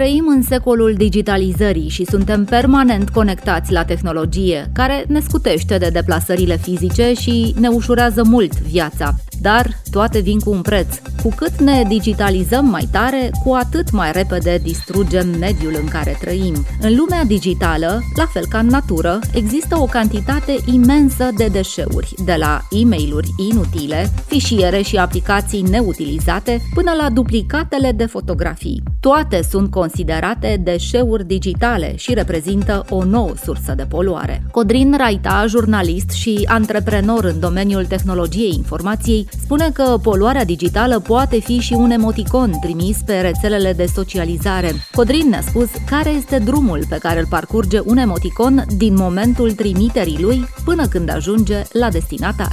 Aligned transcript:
Trăim 0.00 0.26
în 0.28 0.42
secolul 0.42 0.94
digitalizării 0.94 1.88
și 1.88 2.04
suntem 2.04 2.44
permanent 2.44 3.10
conectați 3.10 3.72
la 3.72 3.84
tehnologie, 3.84 4.70
care 4.72 5.04
ne 5.08 5.20
scutește 5.20 5.78
de 5.78 5.88
deplasările 5.88 6.56
fizice 6.56 7.12
și 7.12 7.54
ne 7.58 7.68
ușurează 7.68 8.22
mult 8.24 8.60
viața. 8.60 9.14
Dar 9.40 9.80
toate 9.90 10.20
vin 10.20 10.38
cu 10.38 10.50
un 10.50 10.62
preț. 10.62 10.96
Cu 11.22 11.28
cât 11.36 11.60
ne 11.60 11.82
digitalizăm 11.88 12.64
mai 12.64 12.88
tare, 12.90 13.30
cu 13.44 13.52
atât 13.52 13.90
mai 13.90 14.12
repede 14.12 14.60
distrugem 14.62 15.28
mediul 15.38 15.76
în 15.80 15.88
care 15.88 16.16
trăim. 16.20 16.66
În 16.80 16.96
lumea 16.96 17.24
digitală, 17.24 18.02
la 18.16 18.26
fel 18.32 18.44
ca 18.48 18.58
în 18.58 18.66
natură, 18.66 19.18
există 19.32 19.78
o 19.78 19.84
cantitate 19.84 20.56
imensă 20.72 21.28
de 21.36 21.46
deșeuri, 21.46 22.14
de 22.24 22.36
la 22.38 22.60
e 22.70 22.84
mail 22.84 23.08
inutile, 23.50 24.12
fișiere 24.26 24.82
și 24.82 24.96
aplicații 24.96 25.62
neutilizate, 25.62 26.60
până 26.74 26.90
la 27.00 27.10
duplicatele 27.10 27.92
de 27.92 28.06
fotografii. 28.06 28.82
Toate 29.00 29.42
sunt 29.50 29.70
considerate 29.70 30.60
deșeuri 30.64 31.26
digitale 31.26 31.96
și 31.96 32.14
reprezintă 32.14 32.84
o 32.88 33.04
nouă 33.04 33.32
sursă 33.42 33.74
de 33.76 33.86
poluare. 33.88 34.42
Codrin 34.50 34.94
Raita, 34.96 35.44
jurnalist 35.48 36.10
și 36.10 36.46
antreprenor 36.48 37.24
în 37.24 37.40
domeniul 37.40 37.84
tehnologiei 37.84 38.54
informației, 38.56 39.28
spune 39.42 39.70
că 39.70 39.98
poluarea 40.02 40.44
digitală 40.44 40.98
poate 40.98 41.40
fi 41.40 41.58
și 41.58 41.72
un 41.72 41.90
emoticon 41.90 42.58
trimis 42.60 42.98
pe 43.06 43.20
rețelele 43.20 43.72
de 43.72 43.86
socializare. 43.86 44.72
Codrin 44.94 45.28
ne-a 45.28 45.40
spus 45.40 45.68
care 45.90 46.10
este 46.10 46.38
drumul 46.38 46.84
pe 46.88 46.96
care 46.96 47.20
îl 47.20 47.26
parcurge 47.26 47.80
un 47.84 47.96
emoticon 47.96 48.64
din 48.76 48.94
momentul 48.94 49.52
trimiterii 49.52 50.18
lui 50.20 50.48
până 50.64 50.86
când 50.86 51.10
ajunge 51.10 51.62
la 51.72 51.90
destinatar. 51.90 52.52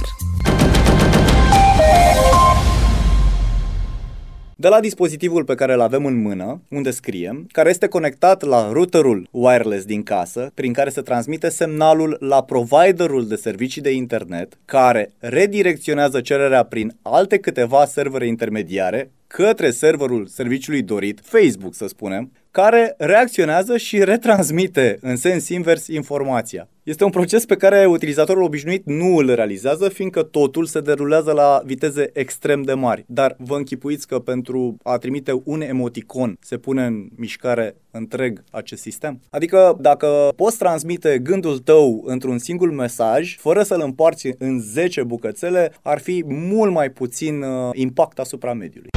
De 4.60 4.68
la 4.68 4.80
dispozitivul 4.80 5.44
pe 5.44 5.54
care 5.54 5.72
îl 5.72 5.80
avem 5.80 6.04
în 6.04 6.20
mână, 6.20 6.62
unde 6.68 6.90
scriem, 6.90 7.46
care 7.52 7.68
este 7.68 7.86
conectat 7.86 8.42
la 8.42 8.72
routerul 8.72 9.28
wireless 9.30 9.84
din 9.84 10.02
casă, 10.02 10.50
prin 10.54 10.72
care 10.72 10.90
se 10.90 11.00
transmite 11.00 11.48
semnalul 11.48 12.16
la 12.20 12.42
providerul 12.42 13.28
de 13.28 13.34
servicii 13.34 13.82
de 13.82 13.90
internet, 13.90 14.58
care 14.64 15.12
redirecționează 15.18 16.20
cererea 16.20 16.62
prin 16.62 16.96
alte 17.02 17.38
câteva 17.38 17.84
servere 17.84 18.26
intermediare 18.26 19.10
către 19.26 19.70
serverul 19.70 20.26
serviciului 20.26 20.82
dorit, 20.82 21.20
Facebook 21.22 21.74
să 21.74 21.86
spunem, 21.86 22.32
care 22.50 22.94
reacționează 22.96 23.76
și 23.76 24.04
retransmite 24.04 24.98
în 25.00 25.16
sens 25.16 25.48
invers 25.48 25.86
informația. 25.86 26.68
Este 26.88 27.04
un 27.04 27.10
proces 27.10 27.44
pe 27.44 27.56
care 27.56 27.86
utilizatorul 27.86 28.42
obișnuit 28.42 28.82
nu 28.86 29.16
îl 29.16 29.34
realizează, 29.34 29.88
fiindcă 29.88 30.22
totul 30.22 30.64
se 30.64 30.80
derulează 30.80 31.32
la 31.32 31.60
viteze 31.64 32.10
extrem 32.12 32.62
de 32.62 32.72
mari. 32.72 33.04
Dar 33.06 33.36
vă 33.38 33.56
închipuiți 33.56 34.06
că 34.06 34.18
pentru 34.18 34.76
a 34.82 34.96
trimite 34.96 35.40
un 35.44 35.60
emoticon 35.60 36.36
se 36.40 36.56
pune 36.56 36.84
în 36.84 37.08
mișcare 37.16 37.76
întreg 37.90 38.44
acest 38.50 38.82
sistem? 38.82 39.20
Adică 39.30 39.76
dacă 39.80 40.32
poți 40.36 40.58
transmite 40.58 41.18
gândul 41.18 41.58
tău 41.58 42.02
într-un 42.06 42.38
singur 42.38 42.70
mesaj, 42.70 43.36
fără 43.36 43.62
să-l 43.62 43.80
împarți 43.84 44.30
în 44.38 44.60
10 44.60 45.02
bucățele, 45.02 45.72
ar 45.82 45.98
fi 45.98 46.24
mult 46.26 46.72
mai 46.72 46.90
puțin 46.90 47.42
uh, 47.42 47.70
impact 47.72 48.18
asupra 48.18 48.52
mediului. 48.52 48.90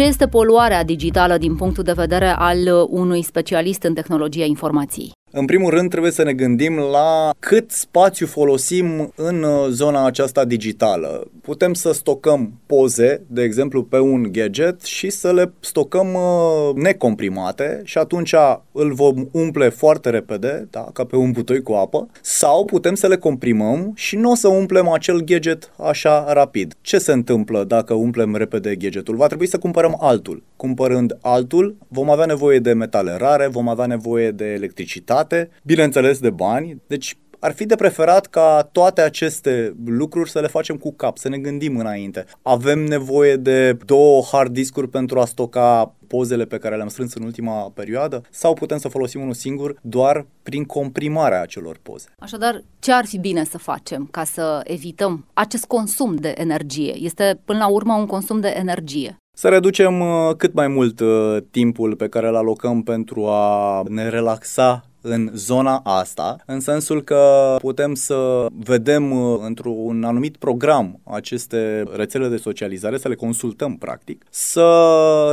Ce 0.00 0.06
este 0.06 0.28
poluarea 0.28 0.84
digitală 0.84 1.38
din 1.38 1.56
punctul 1.56 1.84
de 1.84 1.92
vedere 1.92 2.26
al 2.26 2.86
unui 2.88 3.22
specialist 3.22 3.82
în 3.82 3.94
tehnologia 3.94 4.44
informației? 4.44 5.12
În 5.30 5.44
primul 5.44 5.70
rând 5.70 5.90
trebuie 5.90 6.12
să 6.12 6.22
ne 6.22 6.32
gândim 6.32 6.76
la 6.76 7.30
cât 7.38 7.70
spațiu 7.70 8.26
folosim 8.26 9.12
în 9.14 9.42
uh, 9.42 9.66
zona 9.68 10.06
aceasta 10.06 10.44
digitală. 10.44 11.30
Putem 11.50 11.74
să 11.74 11.92
stocăm 11.92 12.52
poze, 12.66 13.22
de 13.26 13.42
exemplu, 13.42 13.82
pe 13.82 13.98
un 13.98 14.28
gadget 14.32 14.82
și 14.82 15.10
să 15.10 15.32
le 15.32 15.52
stocăm 15.60 16.14
uh, 16.14 16.74
necomprimate 16.74 17.80
și 17.84 17.98
atunci 17.98 18.34
îl 18.72 18.92
vom 18.92 19.28
umple 19.32 19.68
foarte 19.68 20.10
repede, 20.10 20.68
da, 20.70 20.88
ca 20.92 21.04
pe 21.04 21.16
un 21.16 21.30
butoi 21.30 21.62
cu 21.62 21.72
apă, 21.72 22.08
sau 22.20 22.64
putem 22.64 22.94
să 22.94 23.06
le 23.06 23.16
comprimăm 23.16 23.92
și 23.94 24.16
nu 24.16 24.30
o 24.30 24.34
să 24.34 24.48
umplem 24.48 24.88
acel 24.88 25.20
gadget 25.20 25.72
așa 25.78 26.32
rapid. 26.32 26.74
Ce 26.80 26.98
se 26.98 27.12
întâmplă 27.12 27.64
dacă 27.64 27.94
umplem 27.94 28.36
repede 28.36 28.74
gadgetul? 28.74 29.16
Va 29.16 29.26
trebui 29.26 29.48
să 29.48 29.58
cumpărăm 29.58 29.96
altul. 30.00 30.42
Cumpărând 30.56 31.18
altul, 31.20 31.76
vom 31.88 32.10
avea 32.10 32.24
nevoie 32.24 32.58
de 32.58 32.72
metale 32.72 33.16
rare, 33.16 33.46
vom 33.46 33.68
avea 33.68 33.86
nevoie 33.86 34.30
de 34.30 34.44
electricitate, 34.44 35.18
sănătate, 35.20 35.50
bineînțeles 35.62 36.18
de 36.18 36.30
bani, 36.30 36.82
deci 36.86 37.16
ar 37.40 37.52
fi 37.52 37.66
de 37.66 37.74
preferat 37.74 38.26
ca 38.26 38.68
toate 38.72 39.00
aceste 39.00 39.74
lucruri 39.84 40.30
să 40.30 40.40
le 40.40 40.46
facem 40.46 40.76
cu 40.76 40.92
cap, 40.92 41.16
să 41.16 41.28
ne 41.28 41.38
gândim 41.38 41.78
înainte. 41.78 42.24
Avem 42.42 42.78
nevoie 42.78 43.36
de 43.36 43.72
două 43.72 44.22
hard 44.32 44.52
discuri 44.52 44.88
pentru 44.88 45.20
a 45.20 45.24
stoca 45.24 45.94
pozele 46.06 46.44
pe 46.44 46.58
care 46.58 46.76
le-am 46.76 46.88
strâns 46.88 47.14
în 47.14 47.22
ultima 47.22 47.70
perioadă 47.74 48.22
sau 48.30 48.54
putem 48.54 48.78
să 48.78 48.88
folosim 48.88 49.20
unul 49.20 49.32
singur 49.32 49.76
doar 49.82 50.26
prin 50.42 50.64
comprimarea 50.64 51.42
acelor 51.42 51.78
poze. 51.82 52.06
Așadar, 52.18 52.64
ce 52.78 52.92
ar 52.92 53.06
fi 53.06 53.18
bine 53.18 53.44
să 53.44 53.58
facem 53.58 54.08
ca 54.10 54.24
să 54.24 54.60
evităm 54.64 55.26
acest 55.34 55.64
consum 55.64 56.14
de 56.14 56.34
energie? 56.36 56.94
Este 56.98 57.40
până 57.44 57.58
la 57.58 57.68
urmă 57.68 57.94
un 57.94 58.06
consum 58.06 58.40
de 58.40 58.54
energie. 58.56 59.16
Să 59.36 59.48
reducem 59.48 60.00
uh, 60.00 60.34
cât 60.36 60.54
mai 60.54 60.68
mult 60.68 61.00
uh, 61.00 61.36
timpul 61.50 61.96
pe 61.96 62.08
care 62.08 62.28
îl 62.28 62.36
alocăm 62.36 62.82
pentru 62.82 63.26
a 63.26 63.82
ne 63.88 64.08
relaxa 64.08 64.89
în 65.00 65.30
zona 65.34 65.80
asta, 65.84 66.36
în 66.46 66.60
sensul 66.60 67.02
că 67.02 67.56
putem 67.60 67.94
să 67.94 68.46
vedem 68.64 69.10
uh, 69.10 69.38
într-un 69.44 70.04
anumit 70.04 70.36
program 70.36 71.00
aceste 71.04 71.84
rețele 71.96 72.28
de 72.28 72.36
socializare, 72.36 72.98
să 72.98 73.08
le 73.08 73.14
consultăm 73.14 73.76
practic, 73.76 74.24
să 74.30 74.70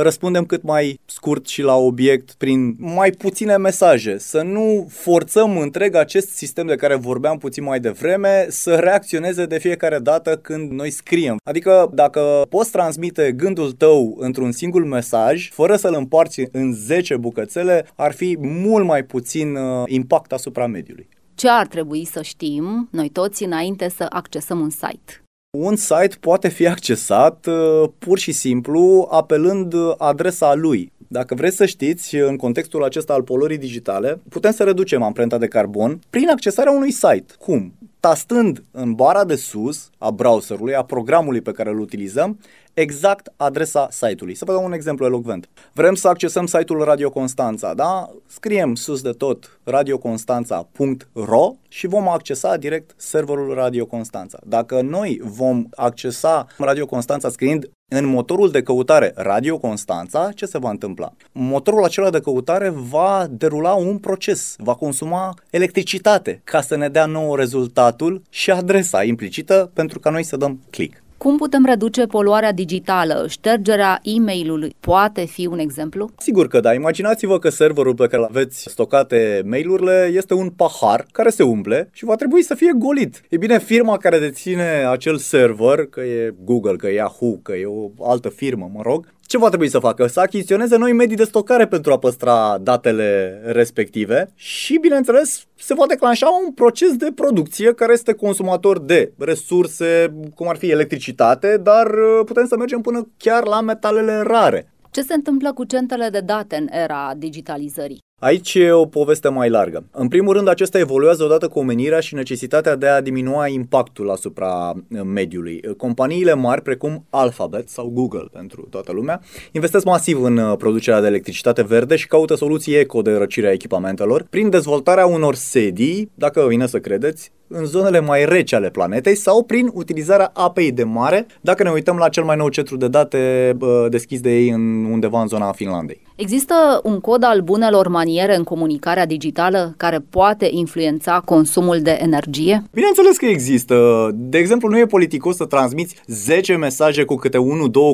răspundem 0.02 0.44
cât 0.44 0.62
mai 0.62 1.00
scurt 1.06 1.46
și 1.46 1.62
la 1.62 1.74
obiect 1.74 2.32
prin 2.32 2.76
mai 2.78 3.10
puține 3.10 3.56
mesaje, 3.56 4.18
să 4.18 4.42
nu 4.42 4.86
forțăm 4.90 5.58
întreg 5.58 5.94
acest 5.94 6.28
sistem 6.28 6.66
de 6.66 6.74
care 6.74 6.94
vorbeam 6.94 7.38
puțin 7.38 7.64
mai 7.64 7.80
devreme 7.80 8.46
să 8.48 8.74
reacționeze 8.74 9.46
de 9.46 9.58
fiecare 9.58 9.98
dată 9.98 10.36
când 10.36 10.70
noi 10.70 10.90
scriem. 10.90 11.36
Adică 11.44 11.90
dacă 11.94 12.46
poți 12.48 12.70
transmite 12.70 13.32
gândul 13.36 13.72
tău 13.72 14.16
într-un 14.18 14.52
singur 14.52 14.84
mesaj, 14.84 15.50
fără 15.50 15.76
să-l 15.76 15.94
împarți 15.94 16.42
în 16.52 16.72
10 16.72 17.16
bucățele, 17.16 17.86
ar 17.94 18.12
fi 18.12 18.36
mult 18.40 18.84
mai 18.84 19.02
puțin 19.02 19.57
uh, 19.58 19.82
impact 19.86 20.32
asupra 20.32 20.66
mediului. 20.66 21.08
Ce 21.34 21.48
ar 21.48 21.66
trebui 21.66 22.04
să 22.04 22.22
știm 22.22 22.88
noi 22.90 23.08
toți 23.08 23.44
înainte 23.44 23.88
să 23.88 24.06
accesăm 24.08 24.60
un 24.60 24.70
site? 24.70 25.22
Un 25.58 25.76
site 25.76 26.16
poate 26.20 26.48
fi 26.48 26.66
accesat 26.66 27.46
uh, 27.46 27.88
pur 27.98 28.18
și 28.18 28.32
simplu 28.32 29.08
apelând 29.10 29.74
adresa 29.98 30.54
lui. 30.54 30.92
Dacă 31.08 31.34
vreți 31.34 31.56
să 31.56 31.66
știți, 31.66 32.14
în 32.14 32.36
contextul 32.36 32.84
acesta 32.84 33.12
al 33.12 33.22
poluării 33.22 33.58
digitale, 33.58 34.20
putem 34.28 34.52
să 34.52 34.64
reducem 34.64 35.02
amprenta 35.02 35.38
de 35.38 35.46
carbon 35.46 36.00
prin 36.10 36.28
accesarea 36.28 36.72
unui 36.72 36.90
site. 36.90 37.34
Cum? 37.38 37.72
Tastând 38.00 38.64
în 38.70 38.92
bara 38.92 39.24
de 39.24 39.36
sus 39.36 39.90
a 39.98 40.10
browserului, 40.10 40.74
a 40.74 40.82
programului 40.82 41.40
pe 41.40 41.52
care 41.52 41.70
îl 41.70 41.80
utilizăm, 41.80 42.38
exact 42.74 43.32
adresa 43.36 43.88
site-ului. 43.90 44.34
Să 44.34 44.44
vă 44.44 44.52
dau 44.52 44.64
un 44.64 44.72
exemplu 44.72 45.06
elocvent. 45.06 45.48
Vrem 45.72 45.94
să 45.94 46.08
accesăm 46.08 46.46
site-ul 46.46 46.84
Radio 46.84 47.10
Constanța, 47.10 47.74
da? 47.74 48.10
Scriem 48.26 48.74
sus 48.74 49.02
de 49.02 49.10
tot 49.10 49.60
radioconstanța.ro 49.64 51.54
și 51.68 51.86
vom 51.86 52.08
accesa 52.08 52.56
direct 52.56 52.94
serverul 52.96 53.54
Radio 53.54 53.86
Constanța. 53.86 54.38
Dacă 54.46 54.80
noi 54.80 55.20
vom 55.24 55.66
accesa 55.70 56.46
Radio 56.58 56.86
Constanța 56.86 57.28
scriind 57.28 57.70
în 57.88 58.06
motorul 58.06 58.50
de 58.50 58.62
căutare 58.62 59.12
Radio 59.14 59.58
Constanța, 59.58 60.30
ce 60.34 60.46
se 60.46 60.58
va 60.58 60.70
întâmpla? 60.70 61.12
Motorul 61.32 61.84
acela 61.84 62.10
de 62.10 62.20
căutare 62.20 62.68
va 62.68 63.26
derula 63.30 63.72
un 63.72 63.98
proces, 63.98 64.54
va 64.58 64.74
consuma 64.74 65.34
electricitate 65.50 66.40
ca 66.44 66.60
să 66.60 66.76
ne 66.76 66.88
dea 66.88 67.06
nou 67.06 67.34
rezultatul 67.34 68.22
și 68.30 68.50
adresa 68.50 69.04
implicită 69.04 69.70
pentru 69.74 69.98
ca 69.98 70.10
noi 70.10 70.22
să 70.22 70.36
dăm 70.36 70.60
click. 70.70 71.02
Cum 71.18 71.36
putem 71.36 71.64
reduce 71.64 72.06
poluarea 72.06 72.52
digitală? 72.52 73.26
Ștergerea 73.28 73.98
e 74.02 74.20
mail 74.20 74.74
poate 74.80 75.24
fi 75.24 75.46
un 75.46 75.58
exemplu? 75.58 76.10
Sigur 76.18 76.48
că 76.48 76.60
da. 76.60 76.74
Imaginați-vă 76.74 77.38
că 77.38 77.48
serverul 77.48 77.94
pe 77.94 78.06
care 78.06 78.26
aveți 78.28 78.66
stocate 78.70 79.42
mail-urile 79.44 80.10
este 80.14 80.34
un 80.34 80.50
pahar 80.50 81.06
care 81.12 81.28
se 81.28 81.42
umple 81.42 81.88
și 81.92 82.04
va 82.04 82.14
trebui 82.14 82.42
să 82.42 82.54
fie 82.54 82.72
golit. 82.76 83.22
E 83.28 83.36
bine, 83.36 83.58
firma 83.58 83.96
care 83.96 84.18
deține 84.18 84.86
acel 84.90 85.16
server, 85.16 85.86
că 85.86 86.00
e 86.00 86.34
Google, 86.44 86.76
că 86.76 86.86
e 86.86 86.92
Yahoo, 86.92 87.38
că 87.42 87.52
e 87.52 87.66
o 87.66 87.90
altă 88.04 88.28
firmă, 88.28 88.70
mă 88.74 88.80
rog, 88.82 89.06
ce 89.28 89.38
va 89.38 89.48
trebui 89.48 89.68
să 89.68 89.78
facă? 89.78 90.06
Să 90.06 90.20
achiziționeze 90.20 90.76
noi 90.76 90.92
medii 90.92 91.16
de 91.16 91.24
stocare 91.24 91.66
pentru 91.66 91.92
a 91.92 91.98
păstra 91.98 92.58
datele 92.60 93.40
respective 93.44 94.30
și, 94.34 94.78
bineînțeles, 94.80 95.44
se 95.54 95.74
va 95.74 95.86
declanșa 95.86 96.26
un 96.44 96.52
proces 96.52 96.96
de 96.96 97.12
producție 97.14 97.72
care 97.74 97.92
este 97.92 98.12
consumator 98.12 98.78
de 98.78 99.12
resurse, 99.18 100.14
cum 100.34 100.48
ar 100.48 100.56
fi 100.56 100.70
electricitate, 100.70 101.56
dar 101.62 101.86
uh, 101.86 102.24
putem 102.24 102.46
să 102.46 102.56
mergem 102.56 102.80
până 102.80 103.08
chiar 103.16 103.46
la 103.46 103.60
metalele 103.60 104.20
rare. 104.20 104.72
Ce 104.90 105.02
se 105.02 105.14
întâmplă 105.14 105.52
cu 105.52 105.64
centrele 105.64 106.08
de 106.08 106.20
date 106.20 106.56
în 106.56 106.66
era 106.70 107.12
digitalizării? 107.16 108.06
Aici 108.20 108.54
e 108.54 108.70
o 108.70 108.84
poveste 108.84 109.28
mai 109.28 109.50
largă. 109.50 109.84
În 109.90 110.08
primul 110.08 110.32
rând, 110.32 110.48
acesta 110.48 110.78
evoluează 110.78 111.24
odată 111.24 111.48
cu 111.48 111.58
omenirea 111.58 112.00
și 112.00 112.14
necesitatea 112.14 112.76
de 112.76 112.86
a 112.86 113.00
diminua 113.00 113.48
impactul 113.48 114.10
asupra 114.10 114.72
uh, 114.72 115.00
mediului. 115.04 115.60
Companiile 115.76 116.34
mari, 116.34 116.62
precum 116.62 117.06
Alphabet 117.10 117.68
sau 117.68 117.88
Google 117.88 118.24
pentru 118.32 118.66
toată 118.70 118.92
lumea, 118.92 119.20
investesc 119.52 119.84
masiv 119.84 120.22
în 120.22 120.36
uh, 120.36 120.56
producerea 120.56 121.00
de 121.00 121.06
electricitate 121.06 121.62
verde 121.62 121.96
și 121.96 122.06
caută 122.06 122.34
soluții 122.34 122.74
eco 122.74 123.02
de 123.02 123.16
răcire 123.16 123.46
a 123.48 123.52
echipamentelor 123.52 124.26
prin 124.30 124.50
dezvoltarea 124.50 125.06
unor 125.06 125.34
sedii, 125.34 126.10
dacă 126.14 126.46
vine 126.48 126.66
să 126.66 126.78
credeți, 126.78 127.32
în 127.48 127.64
zonele 127.64 128.00
mai 128.00 128.24
reci 128.24 128.52
ale 128.52 128.70
planetei 128.70 129.14
sau 129.14 129.42
prin 129.42 129.70
utilizarea 129.72 130.30
apei 130.34 130.72
de 130.72 130.84
mare, 130.84 131.26
dacă 131.40 131.62
ne 131.62 131.70
uităm 131.70 131.96
la 131.96 132.08
cel 132.08 132.24
mai 132.24 132.36
nou 132.36 132.48
centru 132.48 132.76
de 132.76 132.88
date 132.88 133.56
deschis 133.88 134.20
de 134.20 134.36
ei 134.38 134.48
în 134.48 134.84
undeva 134.84 135.20
în 135.20 135.28
zona 135.28 135.52
Finlandei. 135.52 136.00
Există 136.16 136.80
un 136.82 137.00
cod 137.00 137.24
al 137.24 137.40
bunelor 137.40 137.88
maniere 137.88 138.36
în 138.36 138.42
comunicarea 138.42 139.06
digitală 139.06 139.74
care 139.76 139.98
poate 140.10 140.48
influența 140.50 141.22
consumul 141.24 141.80
de 141.80 141.98
energie? 142.00 142.62
Bineînțeles 142.72 143.16
că 143.16 143.26
există. 143.26 144.08
De 144.14 144.38
exemplu, 144.38 144.68
nu 144.68 144.78
e 144.78 144.86
politicos 144.86 145.36
să 145.36 145.44
transmiți 145.44 145.96
10 146.06 146.56
mesaje 146.56 147.04
cu 147.04 147.14
câte 147.14 147.38
1-2 147.38 147.40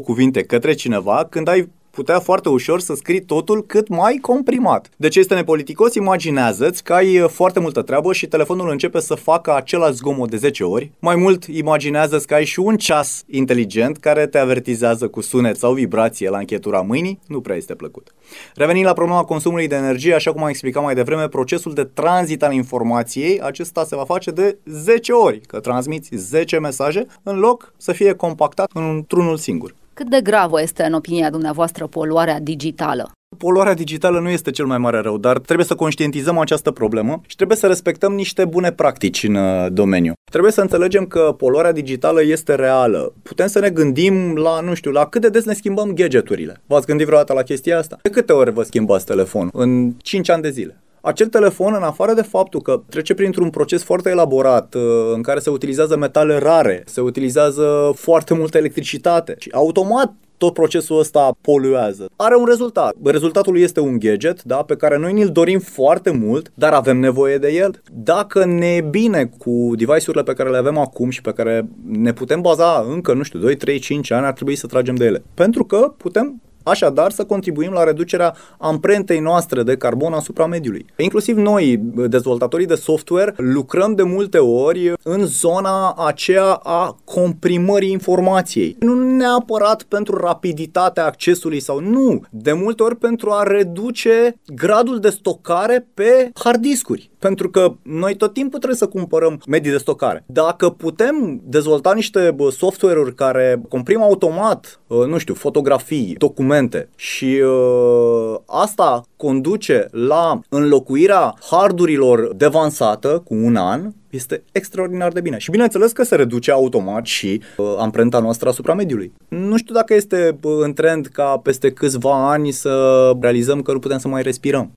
cuvinte 0.04 0.42
către 0.42 0.72
cineva 0.72 1.26
când 1.30 1.48
ai 1.48 1.68
putea 1.94 2.20
foarte 2.20 2.48
ușor 2.48 2.80
să 2.80 2.94
scrii 2.94 3.24
totul 3.24 3.64
cât 3.66 3.88
mai 3.88 4.18
comprimat. 4.20 4.88
De 4.96 5.08
ce 5.08 5.18
este 5.18 5.34
nepoliticos? 5.34 5.94
Imaginează-ți 5.94 6.82
că 6.82 6.92
ai 6.92 7.20
uh, 7.20 7.28
foarte 7.28 7.60
multă 7.60 7.82
treabă 7.82 8.12
și 8.12 8.26
telefonul 8.26 8.70
începe 8.70 9.00
să 9.00 9.14
facă 9.14 9.54
același 9.54 9.94
zgomot 9.94 10.30
de 10.30 10.36
10 10.36 10.64
ori. 10.64 10.90
Mai 10.98 11.16
mult, 11.16 11.44
imaginează-ți 11.44 12.26
că 12.26 12.34
ai 12.34 12.44
și 12.44 12.60
un 12.60 12.76
ceas 12.76 13.22
inteligent 13.26 13.96
care 13.96 14.26
te 14.26 14.38
avertizează 14.38 15.08
cu 15.08 15.20
sunet 15.20 15.56
sau 15.56 15.72
vibrație 15.72 16.30
la 16.30 16.38
închetura 16.38 16.80
mâinii. 16.80 17.20
Nu 17.26 17.40
prea 17.40 17.56
este 17.56 17.74
plăcut. 17.74 18.14
Revenind 18.54 18.86
la 18.86 18.92
problema 18.92 19.24
consumului 19.24 19.68
de 19.68 19.74
energie, 19.74 20.14
așa 20.14 20.32
cum 20.32 20.42
am 20.42 20.48
explicat 20.48 20.82
mai 20.82 20.94
devreme, 20.94 21.28
procesul 21.28 21.74
de 21.74 21.84
tranzit 21.84 22.42
al 22.42 22.52
informației, 22.52 23.40
acesta 23.40 23.84
se 23.84 23.96
va 23.96 24.04
face 24.04 24.30
de 24.30 24.58
10 24.64 25.12
ori, 25.12 25.40
că 25.40 25.60
transmiți 25.60 26.10
10 26.14 26.58
mesaje, 26.58 27.06
în 27.22 27.38
loc 27.38 27.72
să 27.76 27.92
fie 27.92 28.12
compactat 28.12 28.70
într-unul 28.74 29.36
singur. 29.36 29.74
Cât 29.94 30.08
de 30.10 30.20
gravă 30.20 30.62
este, 30.62 30.82
în 30.82 30.92
opinia 30.92 31.30
dumneavoastră, 31.30 31.86
poluarea 31.86 32.40
digitală? 32.40 33.12
Poluarea 33.38 33.74
digitală 33.74 34.20
nu 34.20 34.28
este 34.28 34.50
cel 34.50 34.66
mai 34.66 34.78
mare 34.78 34.98
rău, 34.98 35.18
dar 35.18 35.38
trebuie 35.38 35.66
să 35.66 35.74
conștientizăm 35.74 36.38
această 36.38 36.70
problemă 36.70 37.20
și 37.26 37.36
trebuie 37.36 37.56
să 37.56 37.66
respectăm 37.66 38.12
niște 38.12 38.44
bune 38.44 38.72
practici 38.72 39.22
în 39.22 39.34
uh, 39.34 39.66
domeniu. 39.70 40.12
Trebuie 40.30 40.52
să 40.52 40.60
înțelegem 40.60 41.06
că 41.06 41.34
poluarea 41.36 41.72
digitală 41.72 42.22
este 42.22 42.54
reală. 42.54 43.12
Putem 43.22 43.46
să 43.46 43.58
ne 43.58 43.70
gândim 43.70 44.34
la, 44.34 44.60
nu 44.60 44.74
știu, 44.74 44.90
la 44.90 45.06
cât 45.06 45.20
de 45.20 45.28
des 45.28 45.44
ne 45.44 45.54
schimbăm 45.54 45.92
gadgeturile. 45.92 46.62
V-ați 46.66 46.86
gândit 46.86 47.06
vreodată 47.06 47.32
la 47.32 47.42
chestia 47.42 47.78
asta? 47.78 47.98
De 48.02 48.10
câte 48.10 48.32
ori 48.32 48.52
vă 48.52 48.62
schimbați 48.62 49.06
telefonul? 49.06 49.50
În 49.52 49.92
5 50.02 50.28
ani 50.30 50.42
de 50.42 50.50
zile 50.50 50.83
acel 51.04 51.26
telefon, 51.26 51.74
în 51.74 51.82
afară 51.82 52.14
de 52.14 52.22
faptul 52.22 52.60
că 52.60 52.82
trece 52.88 53.14
printr-un 53.14 53.50
proces 53.50 53.82
foarte 53.82 54.10
elaborat, 54.10 54.74
uh, 54.74 54.82
în 55.14 55.22
care 55.22 55.38
se 55.38 55.50
utilizează 55.50 55.96
metale 55.96 56.38
rare, 56.38 56.82
se 56.86 57.00
utilizează 57.00 57.92
foarte 57.96 58.34
multă 58.34 58.58
electricitate 58.58 59.34
și 59.38 59.50
automat 59.52 60.14
tot 60.38 60.52
procesul 60.52 60.98
ăsta 60.98 61.36
poluează. 61.40 62.10
Are 62.16 62.36
un 62.36 62.44
rezultat. 62.44 62.94
Rezultatul 63.04 63.58
este 63.58 63.80
un 63.80 63.98
gadget, 63.98 64.42
da, 64.42 64.56
pe 64.56 64.76
care 64.76 64.98
noi 64.98 65.12
ni-l 65.12 65.28
dorim 65.28 65.58
foarte 65.58 66.10
mult, 66.10 66.52
dar 66.54 66.72
avem 66.72 66.98
nevoie 66.98 67.38
de 67.38 67.52
el. 67.52 67.82
Dacă 67.92 68.44
ne 68.44 68.66
e 68.66 68.80
bine 68.80 69.30
cu 69.38 69.72
device-urile 69.76 70.22
pe 70.22 70.32
care 70.32 70.50
le 70.50 70.56
avem 70.56 70.78
acum 70.78 71.10
și 71.10 71.20
pe 71.20 71.32
care 71.32 71.68
ne 71.86 72.12
putem 72.12 72.40
baza 72.40 72.86
încă, 72.88 73.12
nu 73.12 73.22
știu, 73.22 73.38
2, 73.38 73.56
3, 73.56 73.78
5 73.78 74.10
ani, 74.10 74.26
ar 74.26 74.32
trebui 74.32 74.56
să 74.56 74.66
tragem 74.66 74.94
de 74.94 75.04
ele. 75.04 75.22
Pentru 75.34 75.64
că 75.64 75.94
putem 75.96 76.40
Așadar, 76.64 77.10
să 77.10 77.24
contribuim 77.24 77.72
la 77.72 77.84
reducerea 77.84 78.34
amprentei 78.58 79.20
noastre 79.20 79.62
de 79.62 79.76
carbon 79.76 80.12
asupra 80.12 80.46
mediului. 80.46 80.86
Inclusiv 80.96 81.36
noi, 81.36 81.76
dezvoltatorii 82.08 82.66
de 82.66 82.74
software, 82.74 83.34
lucrăm 83.36 83.94
de 83.94 84.02
multe 84.02 84.38
ori 84.38 84.92
în 85.02 85.24
zona 85.24 85.92
aceea 86.06 86.52
a 86.52 86.96
comprimării 87.04 87.90
informației. 87.90 88.76
Nu 88.80 88.94
neapărat 89.16 89.82
pentru 89.82 90.16
rapiditatea 90.16 91.04
accesului 91.04 91.60
sau 91.60 91.80
nu, 91.80 92.22
de 92.30 92.52
multe 92.52 92.82
ori 92.82 92.96
pentru 92.96 93.30
a 93.30 93.42
reduce 93.42 94.34
gradul 94.54 94.98
de 94.98 95.08
stocare 95.08 95.86
pe 95.94 96.30
hard 96.34 96.60
discuri. 96.60 97.10
Pentru 97.28 97.50
că 97.50 97.72
noi 97.82 98.16
tot 98.16 98.32
timpul 98.32 98.58
trebuie 98.58 98.78
să 98.78 98.86
cumpărăm 98.86 99.40
medii 99.46 99.70
de 99.70 99.76
stocare. 99.76 100.24
Dacă 100.26 100.68
putem 100.68 101.40
dezvolta 101.44 101.92
niște 101.94 102.36
software-uri 102.50 103.14
care 103.14 103.62
comprimă 103.68 104.04
automat, 104.04 104.80
nu 104.86 105.18
știu, 105.18 105.34
fotografii, 105.34 106.14
documente, 106.18 106.42
documente 106.44 106.88
și 106.96 107.42
uh, 107.44 108.38
asta 108.46 109.02
conduce 109.16 109.88
la 109.90 110.40
înlocuirea 110.48 111.34
hardurilor 111.50 112.34
devansată 112.34 113.22
cu 113.24 113.34
un 113.34 113.56
an, 113.56 113.92
este 114.10 114.42
extraordinar 114.52 115.12
de 115.12 115.20
bine. 115.20 115.38
Și 115.38 115.50
bineînțeles 115.50 115.92
că 115.92 116.04
se 116.04 116.14
reduce 116.14 116.50
automat 116.50 117.06
și 117.06 117.42
uh, 117.56 117.74
amprenta 117.78 118.18
noastră 118.18 118.48
asupra 118.48 118.74
mediului. 118.74 119.12
Nu 119.28 119.56
știu 119.56 119.74
dacă 119.74 119.94
este 119.94 120.38
uh, 120.42 120.52
în 120.60 120.72
trend 120.72 121.06
ca 121.06 121.40
peste 121.42 121.70
câțiva 121.70 122.30
ani 122.30 122.50
să 122.50 123.12
realizăm 123.20 123.62
că 123.62 123.72
nu 123.72 123.78
putem 123.78 123.98
să 123.98 124.08
mai 124.08 124.22
respirăm. 124.22 124.72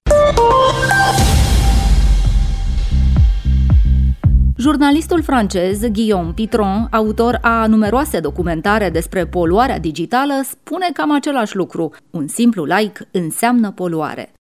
Jurnalistul 4.59 5.21
francez 5.23 5.85
Guillaume 5.91 6.31
Pitron, 6.31 6.87
autor 6.91 7.37
a 7.41 7.67
numeroase 7.67 8.19
documentare 8.19 8.89
despre 8.89 9.25
poluarea 9.25 9.79
digitală, 9.79 10.33
spune 10.43 10.89
cam 10.93 11.11
același 11.11 11.55
lucru. 11.55 11.93
Un 12.11 12.27
simplu 12.27 12.63
like 12.63 13.07
înseamnă 13.11 13.71
poluare. 13.71 14.36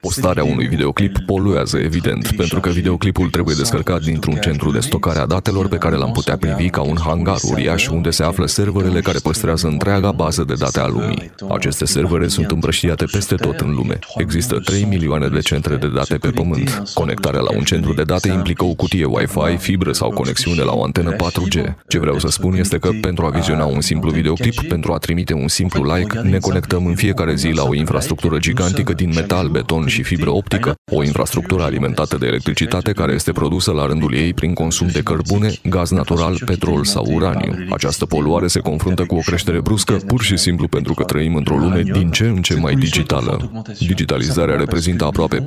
Postarea 0.00 0.44
unui 0.44 0.66
videoclip 0.66 1.18
poluează, 1.18 1.78
evident, 1.78 2.32
pentru 2.36 2.60
că 2.60 2.68
videoclipul 2.70 3.30
trebuie 3.30 3.54
descărcat 3.58 4.02
dintr-un 4.02 4.34
centru 4.34 4.70
de 4.70 4.80
stocare 4.80 5.18
a 5.18 5.26
datelor 5.26 5.68
pe 5.68 5.76
care 5.76 5.96
l-am 5.96 6.12
putea 6.12 6.36
privi 6.36 6.68
ca 6.68 6.80
un 6.80 6.96
hangar 7.04 7.36
uriaș 7.42 7.88
unde 7.88 8.10
se 8.10 8.22
află 8.22 8.46
serverele 8.46 9.00
care 9.00 9.18
păstrează 9.22 9.66
întreaga 9.66 10.12
bază 10.12 10.44
de 10.44 10.54
date 10.58 10.80
a 10.80 10.86
lumii. 10.86 11.30
Aceste 11.48 11.84
servere 11.84 12.28
sunt 12.28 12.50
împrăștiate 12.50 13.04
peste 13.12 13.34
tot 13.34 13.60
în 13.60 13.74
lume. 13.74 13.98
Există 14.16 14.58
3 14.64 14.84
milioane 14.84 15.28
de 15.28 15.40
centre 15.40 15.76
de 15.76 15.88
date 15.88 16.16
pe 16.16 16.30
pământ. 16.30 16.82
Conectarea 16.94 17.40
la 17.40 17.56
un 17.56 17.62
centru 17.62 17.92
de 17.92 18.02
date 18.02 18.28
implică 18.28 18.64
o 18.64 18.74
cutie 18.74 19.04
Wi-Fi, 19.04 19.56
fibră 19.56 19.92
sau 19.92 20.10
conexiune 20.10 20.62
la 20.62 20.72
o 20.72 20.82
antenă 20.82 21.12
4G. 21.12 21.74
Ce 21.88 21.98
vreau 21.98 22.18
să 22.18 22.28
spun 22.28 22.54
este 22.54 22.78
că 22.78 22.90
pentru 23.00 23.24
a 23.24 23.30
viziona 23.30 23.64
un 23.64 23.80
simplu 23.80 24.10
videoclip, 24.10 24.62
pentru 24.68 24.92
a 24.92 24.98
trimite 24.98 25.34
un 25.34 25.48
simplu 25.48 25.94
like, 25.94 26.20
ne 26.20 26.38
conectăm 26.38 26.86
în 26.86 26.94
fiecare 26.94 27.34
zi 27.34 27.48
la 27.48 27.62
o 27.62 27.74
infrastructură 27.84 28.38
gigantică 28.38 28.92
din 28.92 29.10
metal, 29.14 29.48
beton 29.48 29.86
și 29.86 30.02
fibră 30.02 30.30
optică, 30.30 30.74
o 30.92 31.04
infrastructură 31.04 31.62
alimentată 31.62 32.16
de 32.16 32.26
electricitate 32.26 32.92
care 32.92 33.12
este 33.12 33.32
produsă 33.32 33.72
la 33.72 33.86
rândul 33.86 34.14
ei 34.14 34.34
prin 34.34 34.54
consum 34.54 34.88
de 34.92 35.02
cărbune, 35.02 35.52
gaz 35.68 35.90
natural, 35.90 36.38
petrol 36.44 36.84
sau 36.84 37.06
uraniu. 37.12 37.52
Această 37.70 38.06
poluare 38.06 38.46
se 38.46 38.60
confruntă 38.60 39.04
cu 39.04 39.14
o 39.14 39.18
creștere 39.18 39.60
bruscă 39.60 39.92
pur 39.92 40.22
și 40.22 40.36
simplu 40.36 40.68
pentru 40.68 40.94
că 40.94 41.02
trăim 41.02 41.34
într-o 41.34 41.56
lume 41.56 41.82
din 41.82 42.10
ce 42.10 42.24
în 42.24 42.42
ce 42.42 42.54
mai 42.54 42.74
digitală. 42.74 43.64
Digitalizarea 43.78 44.56
reprezintă 44.56 45.04
aproape 45.04 45.46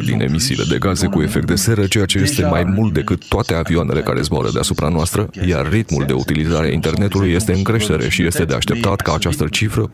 4% 0.00 0.04
din 0.04 0.20
emisiile 0.20 0.64
de 0.68 0.78
gaze 0.78 1.06
cu 1.06 1.22
efect 1.22 1.46
de 1.46 1.54
seră, 1.54 1.86
ceea 1.86 2.04
ce 2.04 2.18
este 2.18 2.44
mai 2.44 2.64
mult 2.64 2.92
decât 2.92 3.28
toate 3.28 3.54
avioanele 3.54 4.00
care 4.00 4.20
zboară 4.20 4.48
deasupra 4.52 4.88
noastră, 4.88 5.30
iar 5.46 5.68
ritmul 5.70 6.04
de 6.06 6.12
utilizare 6.12 6.66
a 6.66 6.72
internetului 6.72 7.32
este 7.32 7.52
în 7.52 7.62
creștere 7.62 8.08
și 8.08 8.26
este 8.26 8.44
de 8.44 8.54
așteptat 8.54 9.00
ca 9.00 9.14
această 9.14 9.46
cifră, 9.50 9.90
4%, 9.90 9.92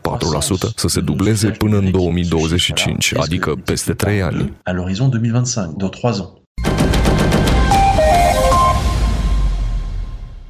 să 0.75 0.87
se 0.87 0.99
dubleze 0.99 1.49
până 1.57 1.77
în 1.77 1.91
2025, 1.91 3.13
adică 3.17 3.55
peste 3.65 3.93
3 3.93 4.21
ani. 4.21 4.57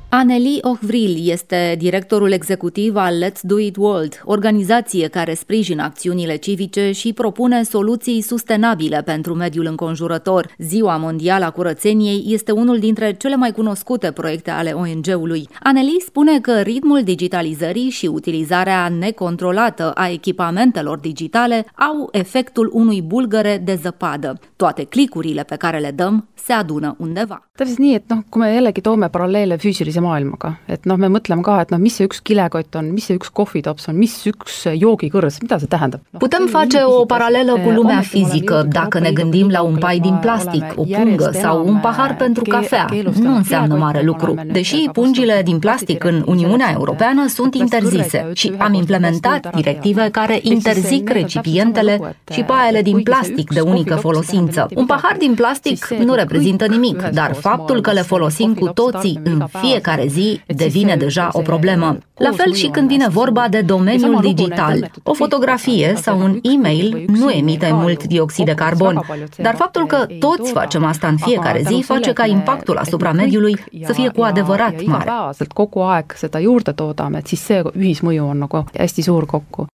À 0.09 0.23
l'horizon 0.23 0.27
2025, 0.27 0.27
dans 0.27 0.27
3 0.27 0.27
ans. 0.27 0.27
Aneli 0.27 0.59
Ohvril 0.61 1.29
este 1.29 1.75
directorul 1.77 2.31
executiv 2.31 2.95
al 2.95 3.23
Let's 3.23 3.41
Do 3.41 3.59
It 3.59 3.75
World, 3.77 4.21
organizație 4.25 5.07
care 5.07 5.33
sprijină 5.33 5.83
acțiunile 5.83 6.35
civice 6.35 6.91
și 6.91 7.13
propune 7.13 7.63
soluții 7.63 8.21
sustenabile 8.21 9.01
pentru 9.01 9.33
mediul 9.33 9.65
înconjurător. 9.65 10.55
Ziua 10.57 10.97
Mondială 10.97 11.45
a 11.45 11.49
Curățeniei 11.49 12.23
este 12.27 12.51
unul 12.51 12.79
dintre 12.79 13.13
cele 13.13 13.35
mai 13.35 13.51
cunoscute 13.51 14.11
proiecte 14.11 14.51
ale 14.51 14.71
ONG-ului. 14.71 15.47
Aneli 15.63 15.97
spune 16.05 16.39
că 16.39 16.59
ritmul 16.59 17.03
digitalizării 17.03 17.89
și 17.89 18.05
utilizarea 18.05 18.89
necontrolată 18.89 19.91
a 19.91 20.09
echipamentelor 20.09 20.99
digitale 20.99 21.65
au 21.75 22.09
efectul 22.11 22.69
unui 22.73 23.01
bulgăre 23.01 23.61
de 23.63 23.79
zăpadă. 23.81 24.39
Toate 24.55 24.83
clicurile 24.83 25.43
pe 25.43 25.55
care 25.55 25.79
le 25.79 25.91
dăm 25.91 26.27
se 26.33 26.53
adună 26.53 26.95
undeva. 26.99 27.47
täpselt 27.57 27.77
nii, 27.77 27.93
et 27.93 28.03
noh, 28.09 28.17
kui 28.29 28.41
me 28.41 28.53
jällegi 28.53 28.81
toome 28.81 29.09
paralleele 29.09 29.57
füüsilise 29.57 29.96
maailmaga, 29.99 30.57
et 30.65 30.85
noh, 30.85 30.97
me 30.97 31.07
mõtleme 31.07 31.41
ka, 31.41 31.59
et 31.61 31.69
noh, 31.73 31.79
mis 31.79 31.95
see 31.95 32.07
üks 32.07 32.19
kilekott 32.21 32.75
on, 32.75 32.91
mis 32.93 33.05
see 33.05 33.17
üks 33.17 33.29
kohvitops 33.33 33.87
on, 33.87 33.97
mis 33.97 34.13
üks 34.29 34.63
joogikõrs, 34.73 35.41
mida 35.41 35.57
see 35.59 35.67
tähendab 35.67 36.01
no,? 36.11 36.19
Putem 36.19 36.47
face 36.47 36.83
o 36.85 37.05
paralelă 37.05 37.53
cu 37.63 37.69
lumea 37.69 38.01
fizică 38.01 38.65
dacă 38.69 38.99
ne 38.99 39.11
gândim 39.11 39.49
la 39.49 39.61
un 39.61 39.75
pai 39.75 39.99
din 39.99 40.17
plastic, 40.21 40.63
o 40.75 40.83
pungă 40.83 41.29
sau 41.33 41.67
un 41.67 41.77
pahar 41.81 42.15
pentru 42.15 42.43
cafea. 42.43 42.85
Nu 43.19 43.35
înseamnă 43.35 43.75
mare 43.75 44.01
lucru. 44.03 44.35
Deși 44.51 44.89
pungile 44.93 45.41
din 45.43 45.59
plastic 45.59 46.03
în 46.03 46.23
Uniunea 46.25 46.71
Europeană 46.73 47.27
sunt 47.27 47.55
interzise 47.55 48.29
și 48.33 48.53
am 48.57 48.73
implementat 48.73 49.55
directive 49.55 50.09
care 50.11 50.39
interzic 50.41 51.09
recipientele 51.09 52.15
și 52.31 52.41
paiele 52.41 52.81
din 52.81 53.03
plastic 53.03 53.53
de 53.53 53.59
unică 53.59 53.95
folosință. 53.95 54.67
Un 54.75 54.85
pahar 54.85 55.15
din 55.19 55.33
plastic 55.33 55.87
nu 55.87 56.13
reprezintă 56.13 56.65
nimic, 56.65 57.03
dar 57.13 57.33
faptul 57.33 57.81
că 57.81 57.91
le 57.91 58.01
folosim 58.01 58.53
cu 58.53 58.67
toții 58.67 59.19
în 59.23 59.45
fiecare 59.51 59.86
zi 60.07 60.41
devine 60.47 60.95
deja 60.95 61.29
o 61.31 61.41
problemă. 61.41 61.97
La 62.15 62.31
fel 62.31 62.53
și 62.53 62.67
când 62.67 62.87
vine 62.87 63.07
vorba 63.07 63.47
de 63.47 63.61
domeniul 63.61 64.21
digital. 64.21 64.91
O 65.03 65.13
fotografie 65.13 65.93
sau 66.01 66.19
un 66.19 66.39
e-mail 66.41 67.05
nu 67.07 67.29
emite 67.29 67.69
mult 67.71 68.03
dioxid 68.03 68.45
de 68.45 68.53
carbon, 68.53 69.01
dar 69.37 69.55
faptul 69.55 69.85
că 69.85 70.05
toți 70.19 70.51
facem 70.51 70.83
asta 70.83 71.07
în 71.07 71.17
fiecare 71.17 71.61
zi 71.65 71.81
face 71.85 72.13
ca 72.13 72.25
impactul 72.25 72.77
asupra 72.77 73.11
mediului 73.11 73.59
să 73.85 73.93
fie 73.93 74.09
cu 74.09 74.21
adevărat 74.21 74.85
mare. 74.85 75.11
kogu 75.53 75.79
aeg 75.79 76.13
seda 76.15 76.39
juurde 76.39 76.71
toodame, 76.71 77.17
et 77.17 77.27
siis 77.27 77.41
see 77.41 77.61
ühismõju 77.75 78.29
on 78.29 78.37
nagu 78.37 78.63
hästi 78.73 79.01
suur 79.01 79.25
kokku. 79.25 79.67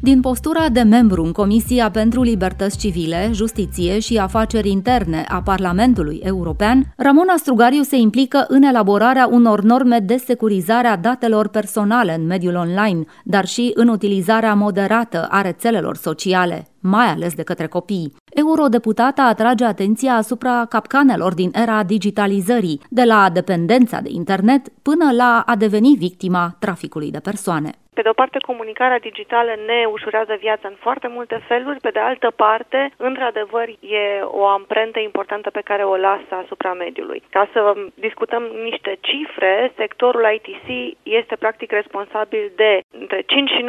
Din 0.00 0.20
postura 0.20 0.68
de 0.68 0.82
membru 0.82 1.22
în 1.22 1.32
Comisia 1.32 1.90
pentru 1.90 2.22
Libertăți 2.22 2.78
Civile, 2.78 3.30
Justiție 3.32 3.98
și 3.98 4.16
Afaceri 4.16 4.70
Interne 4.70 5.24
a 5.28 5.42
Parlamentului 5.42 6.20
European, 6.22 6.92
Ramona 6.96 7.36
Strugariu 7.36 7.82
se 7.82 7.96
implică 7.96 8.44
în 8.48 8.62
elaborarea 8.62 9.28
unor 9.30 9.62
norme 9.62 9.98
de 9.98 10.16
securizare 10.16 10.86
a 10.86 10.96
datelor 10.96 11.48
personale 11.48 12.14
în 12.14 12.26
mediul 12.26 12.54
online, 12.54 13.04
dar 13.24 13.46
și 13.46 13.70
în 13.74 13.88
utilizarea 13.88 14.54
moderată 14.54 15.26
a 15.30 15.40
rețelelor 15.40 15.96
sociale, 15.96 16.66
mai 16.80 17.06
ales 17.06 17.34
de 17.34 17.42
către 17.42 17.66
copii. 17.66 18.14
Eurodeputata 18.34 19.22
atrage 19.22 19.64
atenția 19.64 20.12
asupra 20.12 20.64
capcanelor 20.68 21.34
din 21.34 21.50
era 21.52 21.82
digitalizării, 21.82 22.80
de 22.90 23.02
la 23.02 23.30
dependența 23.32 24.00
de 24.00 24.08
internet 24.12 24.68
până 24.82 25.12
la 25.16 25.42
a 25.46 25.56
deveni 25.56 25.96
victima 25.98 26.56
traficului 26.58 27.10
de 27.10 27.18
persoane. 27.18 27.70
Pe 27.98 28.04
de 28.04 28.14
o 28.16 28.22
parte, 28.22 28.38
comunicarea 28.52 28.98
digitală 28.98 29.52
ne 29.66 29.84
ușurează 29.84 30.34
viața 30.40 30.68
în 30.68 30.74
foarte 30.78 31.08
multe 31.08 31.40
feluri, 31.48 31.80
pe 31.80 31.90
de 31.90 31.98
altă 31.98 32.30
parte, 32.36 32.90
într-adevăr, 32.96 33.68
e 33.68 34.20
o 34.22 34.46
amprentă 34.46 34.98
importantă 34.98 35.50
pe 35.50 35.60
care 35.60 35.84
o 35.84 35.96
lasă 35.96 36.32
asupra 36.44 36.72
mediului. 36.72 37.22
Ca 37.30 37.48
să 37.52 37.74
discutăm 37.94 38.42
niște 38.42 38.98
cifre, 39.00 39.72
sectorul 39.76 40.28
ITC 40.34 40.96
este 41.02 41.36
practic 41.36 41.70
responsabil 41.70 42.52
de 42.56 42.80
între 43.00 43.20
5 43.26 43.50
și 43.50 43.64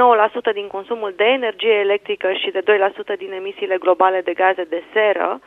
9% 0.49 0.53
din 0.53 0.67
consumul 0.67 1.13
de 1.15 1.23
energie 1.23 1.73
electrică 1.73 2.31
și 2.33 2.51
de 2.51 2.63
2% 3.13 3.17
din 3.17 3.31
emisiile 3.31 3.77
globale 3.77 4.21
de 4.21 4.33
gaze 4.33 4.63
de 4.63 4.83
seră, 4.93 5.39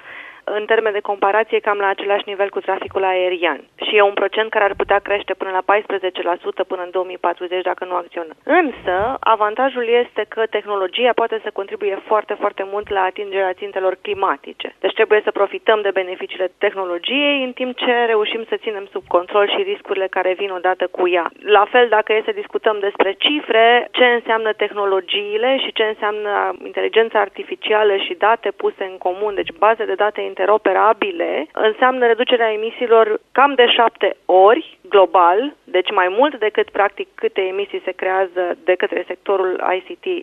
în 0.59 0.65
termen 0.65 0.93
de 0.93 1.09
comparație 1.11 1.59
cam 1.59 1.79
la 1.79 1.89
același 1.89 2.25
nivel 2.27 2.49
cu 2.49 2.61
traficul 2.61 3.05
aerian. 3.05 3.61
Și 3.87 3.97
e 3.97 4.03
un 4.03 4.19
procent 4.23 4.51
care 4.51 4.65
ar 4.65 4.75
putea 4.75 4.99
crește 4.99 5.35
până 5.35 5.51
la 5.51 5.63
14% 5.75 6.67
până 6.67 6.83
în 6.83 6.91
2040 6.91 7.63
dacă 7.63 7.85
nu 7.85 7.95
acționăm. 7.95 8.37
Însă, 8.45 9.17
avantajul 9.21 9.87
este 10.03 10.23
că 10.29 10.43
tehnologia 10.47 11.13
poate 11.15 11.41
să 11.45 11.51
contribuie 11.53 12.03
foarte, 12.07 12.35
foarte 12.35 12.65
mult 12.73 12.89
la 12.91 13.03
atingerea 13.03 13.53
țintelor 13.53 13.95
climatice. 14.03 14.75
Deci 14.79 14.95
trebuie 14.95 15.21
să 15.25 15.31
profităm 15.31 15.81
de 15.81 15.91
beneficiile 16.01 16.51
tehnologiei 16.59 17.45
în 17.45 17.53
timp 17.53 17.77
ce 17.77 18.05
reușim 18.07 18.45
să 18.49 18.57
ținem 18.57 18.87
sub 18.93 19.05
control 19.07 19.49
și 19.49 19.63
riscurile 19.63 20.07
care 20.07 20.35
vin 20.39 20.51
odată 20.51 20.87
cu 20.87 21.09
ea. 21.09 21.31
La 21.43 21.65
fel, 21.71 21.89
dacă 21.89 22.13
e 22.13 22.23
să 22.25 22.41
discutăm 22.41 22.77
despre 22.81 23.13
cifre, 23.19 23.89
ce 23.91 24.05
înseamnă 24.05 24.53
tehnologiile 24.53 25.59
și 25.59 25.73
ce 25.73 25.83
înseamnă 25.83 26.55
inteligența 26.65 27.19
artificială 27.21 27.97
și 27.97 28.15
date 28.15 28.51
puse 28.51 28.85
în 28.85 28.99
comun, 28.99 29.35
deci 29.35 29.53
baze 29.59 29.85
de 29.85 29.95
date 29.95 30.21
interoperabile 30.43 31.47
înseamnă 31.53 32.07
reducerea 32.07 32.53
emisiilor 32.53 33.21
cam 33.33 33.55
de 33.55 33.67
șapte 33.67 34.17
ori 34.25 34.79
global, 34.89 35.55
deci 35.65 35.91
mai 35.91 36.09
mult 36.19 36.39
decât 36.39 36.71
practic 36.71 37.09
câte 37.15 37.41
emisii 37.41 37.83
se 37.85 37.93
creează 38.01 38.43
de 38.65 38.75
către 38.75 39.05
sectorul 39.07 39.53
ICT 39.77 40.07
uh, 40.07 40.15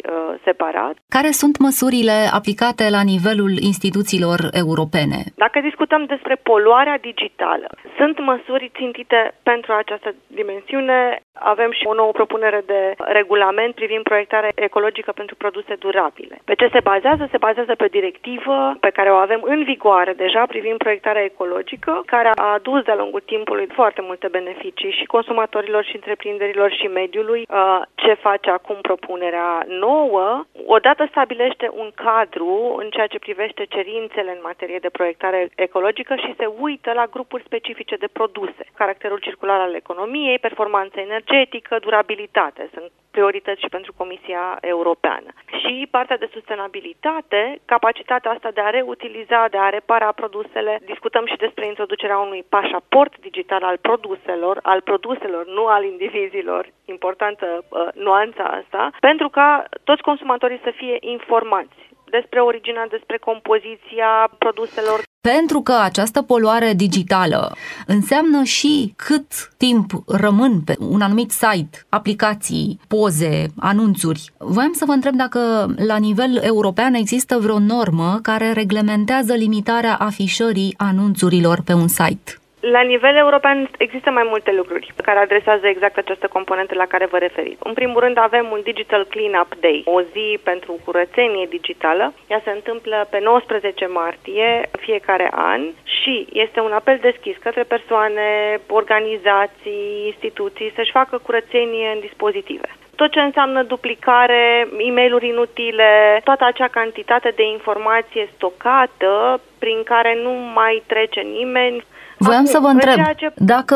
separat. 0.43 0.95
Care 1.07 1.31
sunt 1.31 1.57
măsurile 1.57 2.17
aplicate 2.39 2.89
la 2.89 3.01
nivelul 3.01 3.53
instituțiilor 3.71 4.39
europene? 4.51 5.19
Dacă 5.35 5.59
discutăm 5.59 6.05
despre 6.05 6.35
poluarea 6.35 6.97
digitală, 6.97 7.69
sunt 7.97 8.19
măsuri 8.19 8.71
țintite 8.79 9.33
pentru 9.43 9.71
această 9.73 10.15
dimensiune. 10.27 11.21
Avem 11.33 11.71
și 11.71 11.85
o 11.85 11.93
nouă 11.93 12.11
propunere 12.11 12.61
de 12.65 12.81
regulament 12.97 13.73
privind 13.73 14.03
proiectarea 14.03 14.51
ecologică 14.55 15.11
pentru 15.11 15.35
produse 15.35 15.75
durabile. 15.75 16.41
Pe 16.45 16.55
ce 16.55 16.69
se 16.71 16.79
bazează? 16.83 17.27
Se 17.31 17.37
bazează 17.37 17.75
pe 17.75 17.83
o 17.83 17.95
directivă 17.99 18.75
pe 18.79 18.89
care 18.89 19.09
o 19.11 19.15
avem 19.25 19.41
în 19.43 19.63
vigoare 19.63 20.13
deja 20.13 20.43
privind 20.45 20.77
proiectarea 20.77 21.23
ecologică, 21.23 22.01
care 22.05 22.29
a 22.35 22.53
adus 22.53 22.83
de-a 22.83 22.95
lungul 22.95 23.23
timpului 23.25 23.67
foarte 23.73 24.01
multe 24.01 24.27
beneficii 24.27 24.58
beneficii 24.59 24.99
și 24.99 25.05
consumatorilor 25.05 25.83
și 25.83 25.95
întreprinderilor 25.95 26.71
și 26.71 26.87
mediului. 26.87 27.45
Uh, 27.49 27.81
ce 27.95 28.13
face 28.13 28.49
acum 28.49 28.77
propunerea 28.81 29.65
nouă? 29.67 30.43
Odată 30.65 31.05
stabilește 31.09 31.69
un 31.73 31.91
cadru 31.95 32.75
în 32.77 32.89
ceea 32.89 33.07
ce 33.07 33.19
privește 33.19 33.65
cerințele 33.69 34.31
în 34.31 34.39
materie 34.43 34.79
de 34.79 34.89
proiectare 34.89 35.49
ecologică 35.55 36.15
și 36.15 36.33
se 36.37 36.45
uită 36.59 36.91
la 36.93 37.05
grupuri 37.05 37.43
specifice 37.43 37.95
de 37.95 38.09
produse. 38.17 38.63
Caracterul 38.73 39.19
circular 39.19 39.59
al 39.59 39.73
economiei, 39.73 40.39
performanța 40.39 41.01
energetică, 41.01 41.77
durabilitate. 41.79 42.69
Sunt 42.73 42.91
priorități 43.11 43.61
și 43.61 43.73
pentru 43.75 43.91
Comisia 44.01 44.43
Europeană. 44.61 45.29
Și 45.59 45.87
partea 45.95 46.17
de 46.17 46.29
sustenabilitate, 46.35 47.41
capacitatea 47.65 48.31
asta 48.31 48.49
de 48.51 48.61
a 48.61 48.69
reutiliza, 48.69 49.39
de 49.53 49.57
a 49.57 49.69
repara 49.77 50.11
produsele. 50.11 50.79
Discutăm 50.93 51.25
și 51.25 51.37
despre 51.45 51.65
introducerea 51.65 52.17
unui 52.17 52.43
pașaport 52.49 53.13
digital 53.27 53.63
al 53.63 53.77
produselor, 53.87 54.38
al 54.63 54.81
produselor, 54.81 55.45
nu 55.47 55.65
al 55.65 55.83
indivizilor. 55.83 56.71
Importantă 56.85 57.45
uh, 57.69 57.87
nuanța 57.93 58.43
asta, 58.43 58.91
pentru 58.99 59.29
ca 59.29 59.65
toți 59.83 60.01
consumatorii 60.01 60.61
să 60.63 60.71
fie 60.75 60.97
informați 60.99 61.89
despre 62.09 62.39
originea, 62.39 62.87
despre 62.89 63.17
compoziția 63.17 64.11
produselor. 64.37 64.99
Pentru 65.21 65.61
că 65.61 65.73
această 65.83 66.21
poluare 66.21 66.73
digitală 66.75 67.55
înseamnă 67.87 68.43
și 68.43 68.93
cât 68.95 69.27
timp 69.57 69.89
rămân 70.07 70.61
pe 70.65 70.75
un 70.79 71.01
anumit 71.01 71.31
site, 71.31 71.85
aplicații, 71.89 72.79
poze, 72.87 73.45
anunțuri. 73.59 74.29
Voiam 74.37 74.73
să 74.73 74.85
vă 74.85 74.91
întreb 74.91 75.13
dacă 75.13 75.39
la 75.87 75.97
nivel 75.97 76.39
european 76.41 76.93
există 76.93 77.37
vreo 77.37 77.59
normă 77.59 78.19
care 78.21 78.51
reglementează 78.51 79.33
limitarea 79.33 79.95
afișării 79.95 80.73
anunțurilor 80.77 81.57
pe 81.65 81.73
un 81.73 81.87
site. 81.87 82.31
La 82.61 82.81
nivel 82.81 83.15
european 83.15 83.69
există 83.77 84.09
mai 84.11 84.25
multe 84.27 84.51
lucruri 84.51 84.93
care 85.03 85.19
adresează 85.19 85.67
exact 85.67 85.97
această 85.97 86.27
componentă 86.27 86.75
la 86.75 86.85
care 86.85 87.05
vă 87.05 87.17
referiți. 87.17 87.59
În 87.63 87.73
primul 87.73 87.99
rând 87.99 88.17
avem 88.17 88.47
un 88.51 88.61
Digital 88.63 89.05
Cleanup 89.05 89.55
Day, 89.59 89.81
o 89.85 90.01
zi 90.01 90.39
pentru 90.43 90.79
curățenie 90.85 91.45
digitală. 91.49 92.13
Ea 92.27 92.41
se 92.43 92.49
întâmplă 92.49 93.07
pe 93.09 93.19
19 93.19 93.85
martie 93.85 94.69
fiecare 94.79 95.29
an 95.31 95.61
și 95.83 96.27
este 96.33 96.59
un 96.59 96.71
apel 96.71 96.97
deschis 97.01 97.35
către 97.37 97.63
persoane, 97.63 98.59
organizații, 98.67 100.03
instituții 100.05 100.71
să-și 100.75 100.91
facă 100.91 101.17
curățenie 101.17 101.89
în 101.93 101.99
dispozitive 101.99 102.69
tot 103.01 103.11
ce 103.11 103.19
înseamnă 103.19 103.63
duplicare, 103.63 104.67
e 104.77 104.91
mail 104.91 105.21
inutile, 105.21 106.21
toată 106.23 106.45
acea 106.45 106.67
cantitate 106.67 107.29
de 107.35 107.43
informație 107.43 108.29
stocată 108.35 109.41
prin 109.59 109.83
care 109.83 110.19
nu 110.23 110.31
mai 110.31 110.83
trece 110.87 111.19
nimeni. 111.19 111.83
Voiam 112.19 112.45
Acum, 112.45 112.51
să 112.51 112.59
vă 112.61 112.67
întreb 112.67 112.97
ce... 113.17 113.31
dacă 113.35 113.75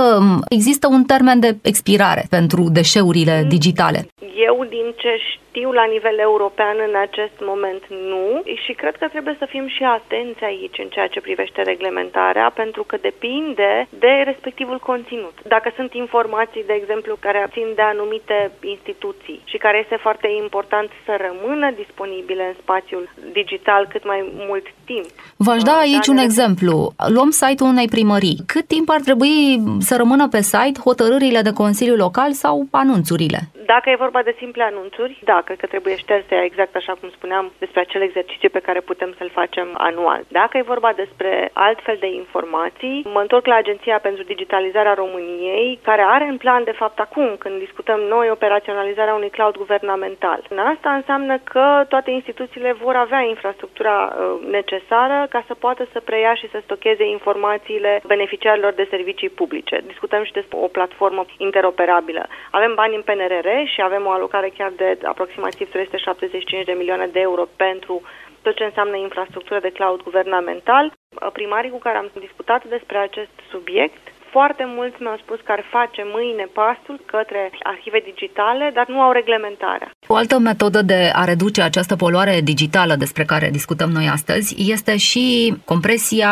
există 0.50 0.88
un 0.88 1.04
termen 1.04 1.40
de 1.40 1.58
expirare 1.62 2.26
pentru 2.30 2.70
deșeurile 2.72 3.42
mm. 3.42 3.50
digitale. 3.50 4.08
Eu, 4.48 4.66
din 4.70 4.94
ce 4.98 5.10
știu 5.30 5.43
la 5.62 5.86
nivel 5.86 6.18
european 6.20 6.76
în 6.88 6.96
acest 7.08 7.38
moment 7.40 7.84
nu 7.90 8.42
și 8.66 8.74
cred 8.74 8.96
că 8.96 9.08
trebuie 9.08 9.36
să 9.40 9.46
fim 9.46 9.68
și 9.68 9.84
atenți 9.84 10.44
aici 10.44 10.78
în 10.78 10.90
ceea 10.90 11.08
ce 11.08 11.22
privește 11.22 11.62
reglementarea 11.62 12.52
pentru 12.56 12.84
că 12.84 12.98
depinde 13.02 13.88
de 13.90 14.14
respectivul 14.26 14.80
conținut. 14.80 15.36
Dacă 15.48 15.72
sunt 15.76 15.94
informații, 15.94 16.64
de 16.66 16.74
exemplu, 16.82 17.16
care 17.20 17.50
țin 17.52 17.68
de 17.76 17.82
anumite 17.82 18.52
instituții 18.62 19.42
și 19.44 19.58
care 19.58 19.78
este 19.84 19.98
foarte 20.06 20.28
important 20.44 20.90
să 21.06 21.14
rămână 21.28 21.72
disponibile 21.72 22.44
în 22.48 22.56
spațiul 22.62 23.10
digital 23.32 23.88
cât 23.90 24.06
mai 24.06 24.22
mult 24.48 24.66
timp. 24.86 25.08
V-aș 25.38 25.62
da 25.62 25.76
aici 25.78 26.08
un 26.08 26.18
exemplu. 26.18 26.94
Luăm 27.08 27.30
site-ul 27.30 27.70
unei 27.70 27.88
primării. 27.88 28.38
Cât 28.46 28.68
timp 28.68 28.90
ar 28.90 29.02
trebui 29.02 29.62
să 29.80 29.96
rămână 29.96 30.28
pe 30.28 30.42
site 30.42 30.80
hotărârile 30.84 31.42
de 31.42 31.54
Consiliu 31.54 31.96
Local 31.96 32.32
sau 32.32 32.68
anunțurile? 32.72 33.40
Dacă 33.66 33.90
e 33.90 34.06
vorba 34.06 34.22
de 34.22 34.36
simple 34.38 34.64
acele 34.64 34.78
anunțuri, 34.78 35.20
da, 35.24 35.42
cred 35.46 35.58
că 35.58 35.66
trebuie 35.66 35.96
șterse 35.96 36.36
exact 36.44 36.76
așa 36.76 36.94
cum 37.00 37.10
spuneam 37.10 37.52
despre 37.60 37.80
acel 37.80 38.02
exercițiu 38.02 38.50
pe 38.50 38.66
care 38.68 38.80
putem 38.80 39.14
să-l 39.18 39.30
facem 39.30 39.68
anual. 39.78 40.22
Dacă 40.28 40.58
e 40.58 40.74
vorba 40.74 40.92
despre 40.96 41.50
altfel 41.54 41.98
de 42.00 42.08
informații, 42.08 43.06
mă 43.14 43.22
întorc 43.22 43.46
la 43.46 43.56
Agenția 43.56 44.00
pentru 44.00 44.24
Digitalizarea 44.24 44.94
României, 44.94 45.80
care 45.84 46.02
are 46.02 46.26
în 46.26 46.38
plan, 46.38 46.64
de 46.64 46.72
fapt, 46.82 47.00
acum, 47.00 47.36
când 47.40 47.60
discutăm 47.60 48.00
noi, 48.00 48.30
operaționalizarea 48.30 49.14
unui 49.14 49.30
cloud 49.30 49.56
guvernamental. 49.58 50.40
Asta 50.74 50.90
înseamnă 50.94 51.38
că 51.44 51.86
toate 51.88 52.12
instituțiile 52.12 52.72
vor 52.84 52.96
avea 52.96 53.22
infrastructura 53.22 53.98
uh, 54.14 54.48
necesară 54.50 55.26
ca 55.30 55.44
să 55.48 55.54
poată 55.54 55.88
să 55.92 56.00
preia 56.00 56.34
și 56.34 56.50
să 56.50 56.60
stocheze 56.64 57.06
informațiile 57.06 58.02
beneficiarilor 58.06 58.74
de 58.74 58.88
servicii 58.90 59.30
publice. 59.30 59.84
Discutăm 59.88 60.24
și 60.24 60.32
despre 60.32 60.58
o 60.62 60.68
platformă 60.68 61.26
interoperabilă. 61.38 62.28
Avem 62.52 62.74
bani 62.76 62.96
în 62.96 63.02
PNRR 63.02 63.50
și 63.66 63.82
avem 63.82 64.06
o 64.06 64.10
alocare 64.10 64.50
chiar 64.58 64.72
de 64.76 64.98
aproximativ 65.04 65.70
375 65.70 66.66
de 66.66 66.72
milioane 66.72 67.08
de 67.08 67.20
euro 67.20 67.48
pentru 67.56 68.02
tot 68.42 68.56
ce 68.56 68.64
înseamnă 68.64 68.96
infrastructură 68.96 69.60
de 69.60 69.72
cloud 69.72 70.02
guvernamental. 70.04 70.94
Primarii 71.34 71.70
cu 71.70 71.78
care 71.78 71.98
am 71.98 72.12
discutat 72.20 72.64
despre 72.64 72.98
acest 72.98 73.32
subiect 73.50 74.13
foarte 74.36 74.66
mulți 74.76 74.96
mi-au 75.00 75.18
spus 75.24 75.40
că 75.44 75.52
ar 75.52 75.64
face 75.78 76.02
mâine 76.16 76.46
pasul 76.60 76.98
către 77.06 77.42
arhive 77.72 78.00
digitale, 78.12 78.66
dar 78.74 78.88
nu 78.88 79.00
au 79.02 79.12
reglementarea. 79.12 79.90
O 80.08 80.16
altă 80.16 80.38
metodă 80.40 80.82
de 80.82 81.12
a 81.14 81.24
reduce 81.24 81.62
această 81.62 81.96
poluare 81.96 82.36
digitală 82.52 82.94
despre 82.96 83.24
care 83.24 83.48
discutăm 83.52 83.90
noi 83.90 84.08
astăzi 84.18 84.50
este 84.76 84.98
și 84.98 85.26
compresia, 85.66 86.32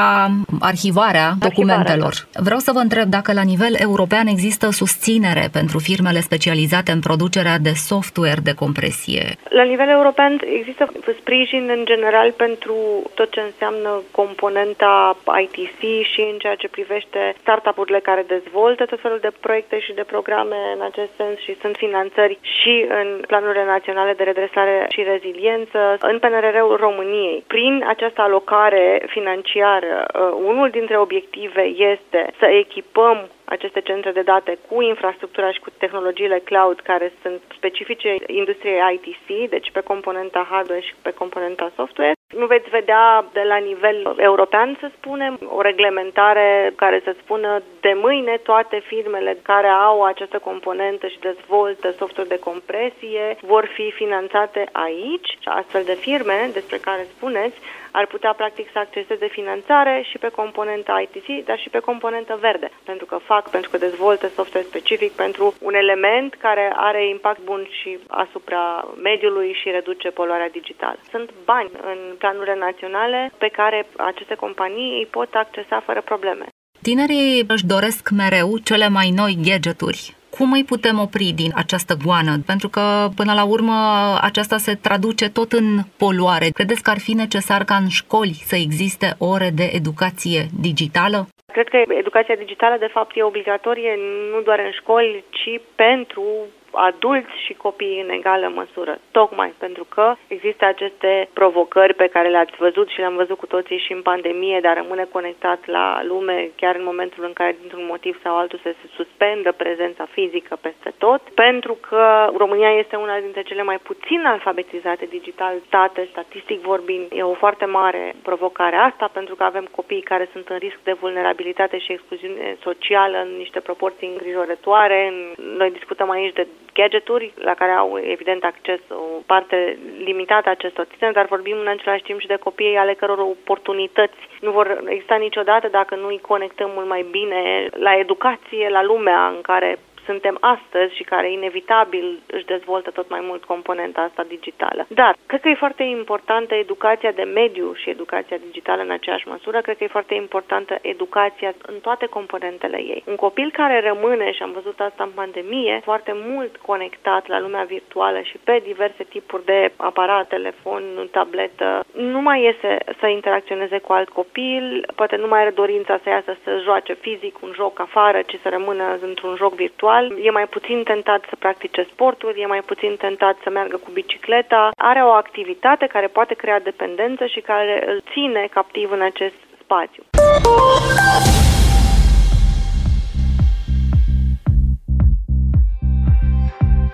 arhivarea 0.60 1.28
documentelor. 1.40 2.14
Arhivarea. 2.14 2.44
Vreau 2.48 2.60
să 2.60 2.72
vă 2.72 2.80
întreb 2.80 3.08
dacă 3.18 3.34
la 3.34 3.46
nivel 3.54 3.74
european 3.88 4.28
există 4.28 4.66
susținere 4.72 5.46
pentru 5.52 5.78
firmele 5.80 6.20
specializate 6.20 6.92
în 6.92 7.00
producerea 7.00 7.58
de 7.68 7.74
software 7.90 8.42
de 8.44 8.54
compresie. 8.54 9.26
La 9.50 9.64
nivel 9.64 9.90
european 9.90 10.42
există 10.60 10.84
sprijin 11.20 11.64
în 11.78 11.82
general 11.86 12.32
pentru 12.32 12.76
tot 13.14 13.32
ce 13.32 13.42
înseamnă 13.50 13.90
componenta 14.12 15.18
ITC 15.44 15.80
și 16.12 16.22
în 16.32 16.38
ceea 16.38 16.56
ce 16.56 16.68
privește 16.68 17.20
startup-uri 17.42 17.91
ONG-urile 17.92 18.10
care 18.12 18.40
dezvoltă 18.40 18.86
tot 18.86 19.00
felul 19.02 19.20
de 19.22 19.32
proiecte 19.40 19.80
și 19.80 19.94
de 19.94 20.04
programe 20.04 20.60
în 20.76 20.82
acest 20.82 21.12
sens 21.16 21.40
și 21.40 21.60
sunt 21.62 21.76
finanțări 21.76 22.40
și 22.42 22.86
în 22.90 23.08
planurile 23.28 23.66
naționale 23.66 24.14
de 24.14 24.24
redresare 24.24 24.86
și 24.90 25.04
reziliență, 25.04 25.80
în 26.00 26.20
PNRR-ul 26.20 26.76
României. 26.76 27.44
Prin 27.48 27.84
această 27.88 28.22
alocare 28.22 29.04
financiară, 29.08 30.06
uh, 30.08 30.32
unul 30.52 30.70
dintre 30.70 30.98
obiective 30.98 31.62
este 31.92 32.22
să 32.40 32.46
echipăm 32.46 33.18
aceste 33.46 33.82
centre 33.82 34.12
de 34.12 34.22
date 34.22 34.58
cu 34.70 34.82
infrastructura 34.82 35.52
și 35.52 35.60
cu 35.60 35.70
tehnologiile 35.78 36.40
cloud 36.40 36.80
care 36.80 37.14
sunt 37.22 37.42
specifice 37.58 38.16
industriei 38.28 38.80
ITC, 38.94 39.50
deci 39.50 39.72
pe 39.72 39.82
componenta 39.82 40.48
hardware 40.50 40.82
și 40.82 40.94
pe 41.02 41.12
componenta 41.12 41.72
software. 41.76 42.21
Nu 42.32 42.46
veți 42.46 42.70
vedea 42.70 43.26
de 43.34 43.42
la 43.42 43.58
nivel 43.58 44.16
european, 44.18 44.78
să 44.80 44.90
spunem, 44.98 45.40
o 45.46 45.62
reglementare 45.62 46.74
care 46.76 47.02
să 47.04 47.16
spună 47.22 47.62
de 47.80 47.94
mâine 47.96 48.38
toate 48.44 48.82
firmele 48.86 49.38
care 49.42 49.68
au 49.68 50.04
această 50.04 50.40
componentă 50.40 51.08
și 51.08 51.20
dezvoltă 51.20 51.92
software 51.92 52.30
de 52.30 52.40
compresie 52.40 53.38
vor 53.42 53.66
fi 53.74 53.92
finanțate 53.92 54.70
aici. 54.72 55.38
Astfel 55.44 55.84
de 55.84 55.94
firme 55.96 56.50
despre 56.54 56.78
care 56.78 57.02
spuneți 57.16 57.58
ar 57.92 58.06
putea 58.06 58.34
practic 58.34 58.68
să 58.72 58.80
acceseze 58.80 59.28
finanțare 59.28 60.06
și 60.10 60.18
pe 60.18 60.30
componenta 60.30 61.04
ITC, 61.06 61.46
dar 61.46 61.60
și 61.60 61.70
pe 61.70 61.80
componentă 61.80 62.38
verde, 62.42 62.70
pentru 62.84 63.06
că 63.06 63.18
fac, 63.32 63.50
pentru 63.50 63.70
că 63.70 63.78
dezvoltă 63.78 64.28
software 64.28 64.66
specific 64.66 65.12
pentru 65.12 65.54
un 65.62 65.74
element 65.74 66.34
care 66.34 66.74
are 66.76 67.10
impact 67.10 67.42
bun 67.44 67.68
și 67.82 68.00
asupra 68.08 68.88
mediului 69.04 69.58
și 69.62 69.70
reduce 69.70 70.10
poluarea 70.10 70.50
digitală. 70.50 71.00
Sunt 71.10 71.30
bani 71.46 71.70
în 71.92 72.16
planurile 72.18 72.56
naționale 72.56 73.32
pe 73.38 73.48
care 73.48 73.88
aceste 73.98 74.36
companii 74.36 74.98
îi 74.98 75.08
pot 75.12 75.34
accesa 75.34 75.80
fără 75.80 76.02
probleme. 76.02 76.46
Tinerii 76.82 77.44
își 77.48 77.66
doresc 77.66 78.10
mereu 78.10 78.58
cele 78.58 78.88
mai 78.88 79.10
noi 79.10 79.38
gadgeturi 79.48 80.16
cum 80.38 80.52
îi 80.52 80.64
putem 80.64 81.00
opri 81.00 81.32
din 81.36 81.52
această 81.56 81.94
goană? 82.04 82.34
Pentru 82.46 82.70
că, 82.70 82.82
până 83.16 83.34
la 83.34 83.46
urmă, 83.46 83.78
aceasta 84.22 84.58
se 84.58 84.74
traduce 84.76 85.30
tot 85.30 85.52
în 85.52 85.68
poluare. 85.98 86.48
Credeți 86.50 86.84
că 86.84 86.90
ar 86.90 87.00
fi 87.00 87.14
necesar 87.14 87.64
ca 87.64 87.76
în 87.76 87.88
școli 87.88 88.44
să 88.50 88.56
existe 88.56 89.16
ore 89.18 89.50
de 89.60 89.68
educație 89.80 90.42
digitală? 90.62 91.28
Cred 91.52 91.68
că 91.68 91.78
educația 92.04 92.36
digitală, 92.36 92.76
de 92.80 92.90
fapt, 92.96 93.12
e 93.16 93.24
obligatorie 93.24 93.92
nu 94.34 94.42
doar 94.42 94.60
în 94.60 94.72
școli, 94.72 95.24
ci 95.30 95.62
pentru 95.76 96.24
adulți 96.72 97.44
și 97.46 97.54
copii 97.54 98.02
în 98.02 98.10
egală 98.10 98.52
măsură, 98.56 99.00
tocmai 99.12 99.54
pentru 99.58 99.84
că 99.84 100.16
există 100.28 100.66
aceste 100.66 101.30
provocări 101.34 101.94
pe 101.94 102.08
care 102.08 102.30
le-ați 102.30 102.56
văzut 102.58 102.88
și 102.90 103.00
le-am 103.00 103.16
văzut 103.16 103.38
cu 103.38 103.46
toții 103.46 103.78
și 103.86 103.92
în 103.92 104.02
pandemie, 104.02 104.60
dar 104.62 104.76
rămâne 104.76 105.08
conectat 105.12 105.66
la 105.66 106.04
lume 106.04 106.50
chiar 106.56 106.76
în 106.76 106.84
momentul 106.84 107.24
în 107.24 107.34
care, 107.34 107.56
dintr-un 107.60 107.86
motiv 107.86 108.20
sau 108.24 108.38
altul, 108.38 108.60
se 108.64 108.76
suspendă 108.96 109.52
prezența 109.52 110.06
fizică 110.12 110.58
peste 110.62 110.94
tot, 110.98 111.22
pentru 111.22 111.74
că 111.90 112.32
România 112.38 112.72
este 112.72 112.96
una 112.96 113.20
dintre 113.20 113.42
cele 113.42 113.64
mai 113.64 113.78
puțin 113.78 114.26
alfabetizate 114.26 115.06
digital 115.06 115.54
state, 115.66 116.08
statistic 116.12 116.60
vorbind, 116.62 117.06
e 117.14 117.24
o 117.24 117.34
foarte 117.34 117.66
mare 117.66 118.16
provocare 118.24 118.76
asta, 118.76 119.10
pentru 119.14 119.36
că 119.36 119.44
avem 119.44 119.68
copii 119.72 120.02
care 120.02 120.30
sunt 120.32 120.48
în 120.50 120.58
risc 120.58 120.80
de 120.84 120.94
vulnerabilitate 120.94 121.78
și 121.78 121.92
excluziune 121.92 122.58
socială 122.62 123.18
în 123.18 123.38
niște 123.38 123.60
proporții 123.60 124.08
îngrijorătoare. 124.08 125.14
Noi 125.58 125.72
discutăm 125.72 126.10
aici 126.10 126.34
de 126.34 126.48
gadgeturi 126.74 127.34
la 127.36 127.54
care 127.54 127.72
au 127.72 128.00
evident 128.04 128.44
acces 128.44 128.80
o 128.90 129.22
parte 129.26 129.78
limitată 130.04 130.48
a 130.48 130.52
acestor 130.52 130.86
tineri, 130.86 131.14
dar 131.14 131.26
vorbim 131.26 131.58
în 131.60 131.68
același 131.68 132.04
timp 132.04 132.20
și 132.20 132.28
de 132.28 132.36
copii 132.36 132.76
ale 132.76 132.94
căror 132.94 133.20
oportunități 133.20 134.22
nu 134.42 134.52
vor 134.52 134.84
exista 134.86 135.16
niciodată 135.16 135.68
dacă 135.68 135.96
nu 135.96 136.08
îi 136.08 136.20
conectăm 136.22 136.70
mult 136.74 136.88
mai 136.88 137.06
bine 137.12 137.68
la 137.74 137.98
educație, 137.98 138.70
la 138.70 138.84
lumea 138.84 139.28
în 139.28 139.42
care 139.42 139.78
suntem 140.12 140.38
astăzi 140.56 140.96
și 140.96 141.04
care 141.04 141.32
inevitabil 141.32 142.20
își 142.28 142.46
dezvoltă 142.46 142.90
tot 142.92 143.10
mai 143.10 143.24
mult 143.30 143.44
componenta 143.44 144.02
asta 144.02 144.24
digitală. 144.28 144.86
Dar 144.88 145.16
cred 145.26 145.42
că 145.42 145.50
e 145.50 145.66
foarte 145.66 145.84
importantă 145.84 146.54
educația 146.56 147.12
de 147.12 147.24
mediu 147.24 147.74
și 147.74 147.90
educația 147.90 148.38
digitală 148.48 148.82
în 148.82 148.92
aceeași 148.92 149.28
măsură. 149.28 149.62
Cred 149.62 149.78
că 149.78 149.84
e 149.84 149.98
foarte 149.98 150.14
importantă 150.14 150.74
educația 150.82 151.54
în 151.72 151.78
toate 151.80 152.06
componentele 152.06 152.78
ei. 152.78 153.04
Un 153.08 153.16
copil 153.16 153.50
care 153.52 153.78
rămâne, 153.92 154.32
și 154.32 154.44
am 154.44 154.52
văzut 154.52 154.80
asta 154.80 155.04
în 155.04 155.14
pandemie, 155.16 155.82
foarte 155.84 156.14
mult 156.16 156.58
conectat 156.58 157.28
la 157.28 157.40
lumea 157.40 157.64
virtuală 157.64 158.20
și 158.22 158.38
pe 158.44 158.62
diverse 158.64 159.04
tipuri 159.04 159.46
de 159.46 159.72
aparat, 159.76 160.28
telefon, 160.28 160.84
tabletă, 161.12 161.84
nu 161.92 162.22
mai 162.22 162.44
iese 162.44 162.78
să 163.00 163.08
interacționeze 163.08 163.78
cu 163.78 163.94
alt 163.94 164.10
copil, 164.10 164.86
poate 164.96 165.16
nu 165.16 165.28
mai 165.28 165.42
are 165.42 165.50
dorința 165.50 166.00
să 166.04 166.10
iasă 166.10 166.38
să 166.44 166.62
joace 166.64 166.94
fizic 166.94 167.42
un 167.42 167.52
joc 167.54 167.80
afară, 167.80 168.20
ci 168.22 168.40
să 168.42 168.50
rămână 168.50 168.98
într-un 169.02 169.36
joc 169.36 169.54
virtual 169.54 170.01
individual, 170.02 170.26
e 170.26 170.32
mai 170.32 170.48
puțin 170.48 170.84
tentat 170.84 171.26
să 171.30 171.36
practice 171.40 171.88
sporturi, 171.92 172.42
e 172.42 172.46
mai 172.46 172.62
puțin 172.66 172.96
tentat 172.98 173.38
să 173.44 173.50
meargă 173.50 173.78
cu 173.78 173.90
bicicleta, 173.92 174.72
are 174.78 175.02
o 175.04 175.10
activitate 175.10 175.86
care 175.88 176.08
poate 176.08 176.34
crea 176.34 176.60
dependență 176.60 177.26
și 177.26 177.40
care 177.40 177.84
îl 177.88 178.02
ține 178.12 178.48
captiv 178.52 178.92
în 178.92 179.02
acest 179.02 179.36
spațiu. 179.64 180.04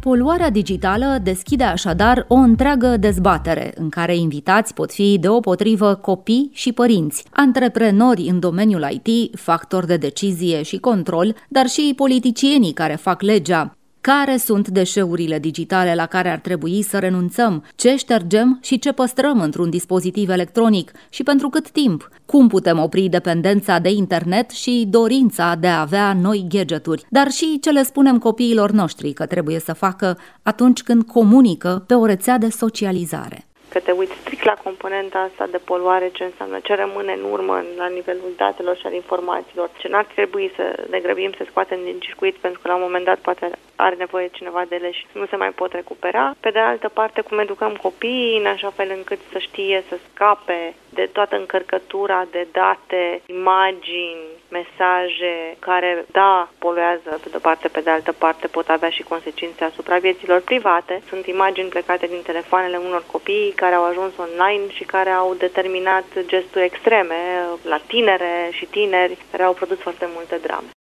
Poluarea 0.07 0.49
digitală 0.49 1.19
deschide 1.23 1.63
așadar 1.63 2.25
o 2.27 2.35
întreagă 2.35 2.97
dezbatere 2.97 3.73
în 3.75 3.89
care 3.89 4.15
invitați 4.15 4.73
pot 4.73 4.91
fi 4.91 5.17
deopotrivă 5.19 5.95
copii 5.95 6.49
și 6.53 6.71
părinți, 6.71 7.23
antreprenori 7.29 8.27
în 8.29 8.39
domeniul 8.39 8.87
IT, 9.03 9.39
factori 9.39 9.87
de 9.87 9.97
decizie 9.97 10.61
și 10.61 10.77
control, 10.77 11.35
dar 11.49 11.67
și 11.67 11.93
politicienii 11.95 12.73
care 12.73 12.95
fac 12.95 13.21
legea, 13.21 13.77
care 14.13 14.37
sunt 14.37 14.67
deșeurile 14.67 15.39
digitale 15.39 15.95
la 15.95 16.05
care 16.05 16.29
ar 16.29 16.37
trebui 16.37 16.81
să 16.81 16.99
renunțăm, 16.99 17.65
ce 17.75 17.95
ștergem 17.95 18.59
și 18.61 18.79
ce 18.79 18.91
păstrăm 18.91 19.39
într-un 19.41 19.69
dispozitiv 19.69 20.29
electronic? 20.29 20.91
Și 21.09 21.23
pentru 21.23 21.49
cât 21.49 21.69
timp, 21.69 22.09
cum 22.25 22.47
putem 22.47 22.79
opri 22.79 23.07
dependența 23.07 23.79
de 23.79 23.89
internet 23.89 24.49
și 24.49 24.85
dorința 24.89 25.55
de 25.59 25.67
a 25.67 25.81
avea 25.81 26.13
noi 26.21 26.45
gadgeturi, 26.49 27.05
dar 27.09 27.27
și 27.29 27.59
ce 27.59 27.69
le 27.69 27.83
spunem 27.83 28.17
copiilor 28.19 28.71
noștri 28.71 29.13
că 29.13 29.25
trebuie 29.25 29.59
să 29.59 29.73
facă 29.73 30.17
atunci 30.43 30.81
când 30.83 31.03
comunică 31.03 31.83
pe 31.87 31.93
o 31.93 32.05
rețea 32.05 32.37
de 32.37 32.49
socializare? 32.49 33.39
Că 33.69 33.79
te 33.79 33.91
uiți 33.91 34.19
strict 34.21 34.43
la 34.43 34.57
componenta 34.63 35.19
asta 35.29 35.47
de 35.51 35.59
poluare, 35.63 36.09
ce 36.13 36.23
înseamnă, 36.23 36.59
ce 36.63 36.75
rămâne 36.75 37.13
în 37.13 37.31
urmă 37.31 37.63
la 37.77 37.87
nivelul 37.87 38.31
datelor 38.37 38.75
și 38.77 38.85
al 38.85 38.93
informațiilor, 38.93 39.69
ce 39.77 39.87
n-ar 39.87 40.05
trebui 40.15 40.51
să 40.55 40.65
ne 40.89 40.99
grăbim 40.99 41.31
să 41.37 41.43
scoatem 41.49 41.79
din 41.83 41.99
circuit 41.99 42.35
pentru 42.35 42.59
că 42.59 42.67
la 42.67 42.75
un 42.75 42.85
moment 42.87 43.05
dat 43.05 43.19
poate 43.19 43.49
are 43.77 43.95
nevoie 43.95 44.27
cineva 44.27 44.63
de 44.69 44.75
ele 44.75 44.91
și 44.91 45.05
nu 45.11 45.25
se 45.25 45.35
mai 45.35 45.49
pot 45.49 45.71
recupera. 45.71 46.35
Pe 46.39 46.49
de 46.49 46.59
altă 46.59 46.89
parte, 46.89 47.21
cum 47.21 47.39
educăm 47.39 47.75
copiii 47.81 48.37
în 48.37 48.45
așa 48.45 48.69
fel 48.69 48.91
încât 48.95 49.19
să 49.31 49.37
știe 49.37 49.83
să 49.89 49.97
scape 50.11 50.73
de 50.89 51.09
toată 51.11 51.35
încărcătura 51.35 52.27
de 52.31 52.47
date, 52.51 53.21
imagini, 53.25 54.25
mesaje 54.49 55.55
care, 55.59 56.05
da, 56.11 56.49
poluează 56.59 57.19
pe 57.23 57.29
de-o 57.29 57.39
parte, 57.39 57.67
pe 57.67 57.81
de 57.81 57.89
altă 57.89 58.11
parte 58.11 58.47
pot 58.47 58.69
avea 58.69 58.89
și 58.89 59.03
consecințe 59.03 59.63
asupra 59.63 59.97
vieților 59.97 60.41
private. 60.41 61.01
Sunt 61.09 61.25
imagini 61.25 61.69
plecate 61.69 62.05
din 62.05 62.21
telefoanele 62.23 62.77
unor 62.77 63.03
copii 63.11 63.53
care 63.55 63.75
au 63.75 63.85
ajuns 63.85 64.13
online 64.17 64.69
și 64.69 64.83
care 64.83 65.09
au 65.09 65.33
determinat 65.33 66.05
gesturi 66.25 66.65
extreme 66.65 67.15
la 67.61 67.79
tinere 67.87 68.49
și 68.51 68.65
tineri 68.65 69.17
care 69.31 69.43
au 69.43 69.53
produs 69.53 69.77
foarte 69.77 70.07
multe 70.15 70.37
drame. 70.41 70.67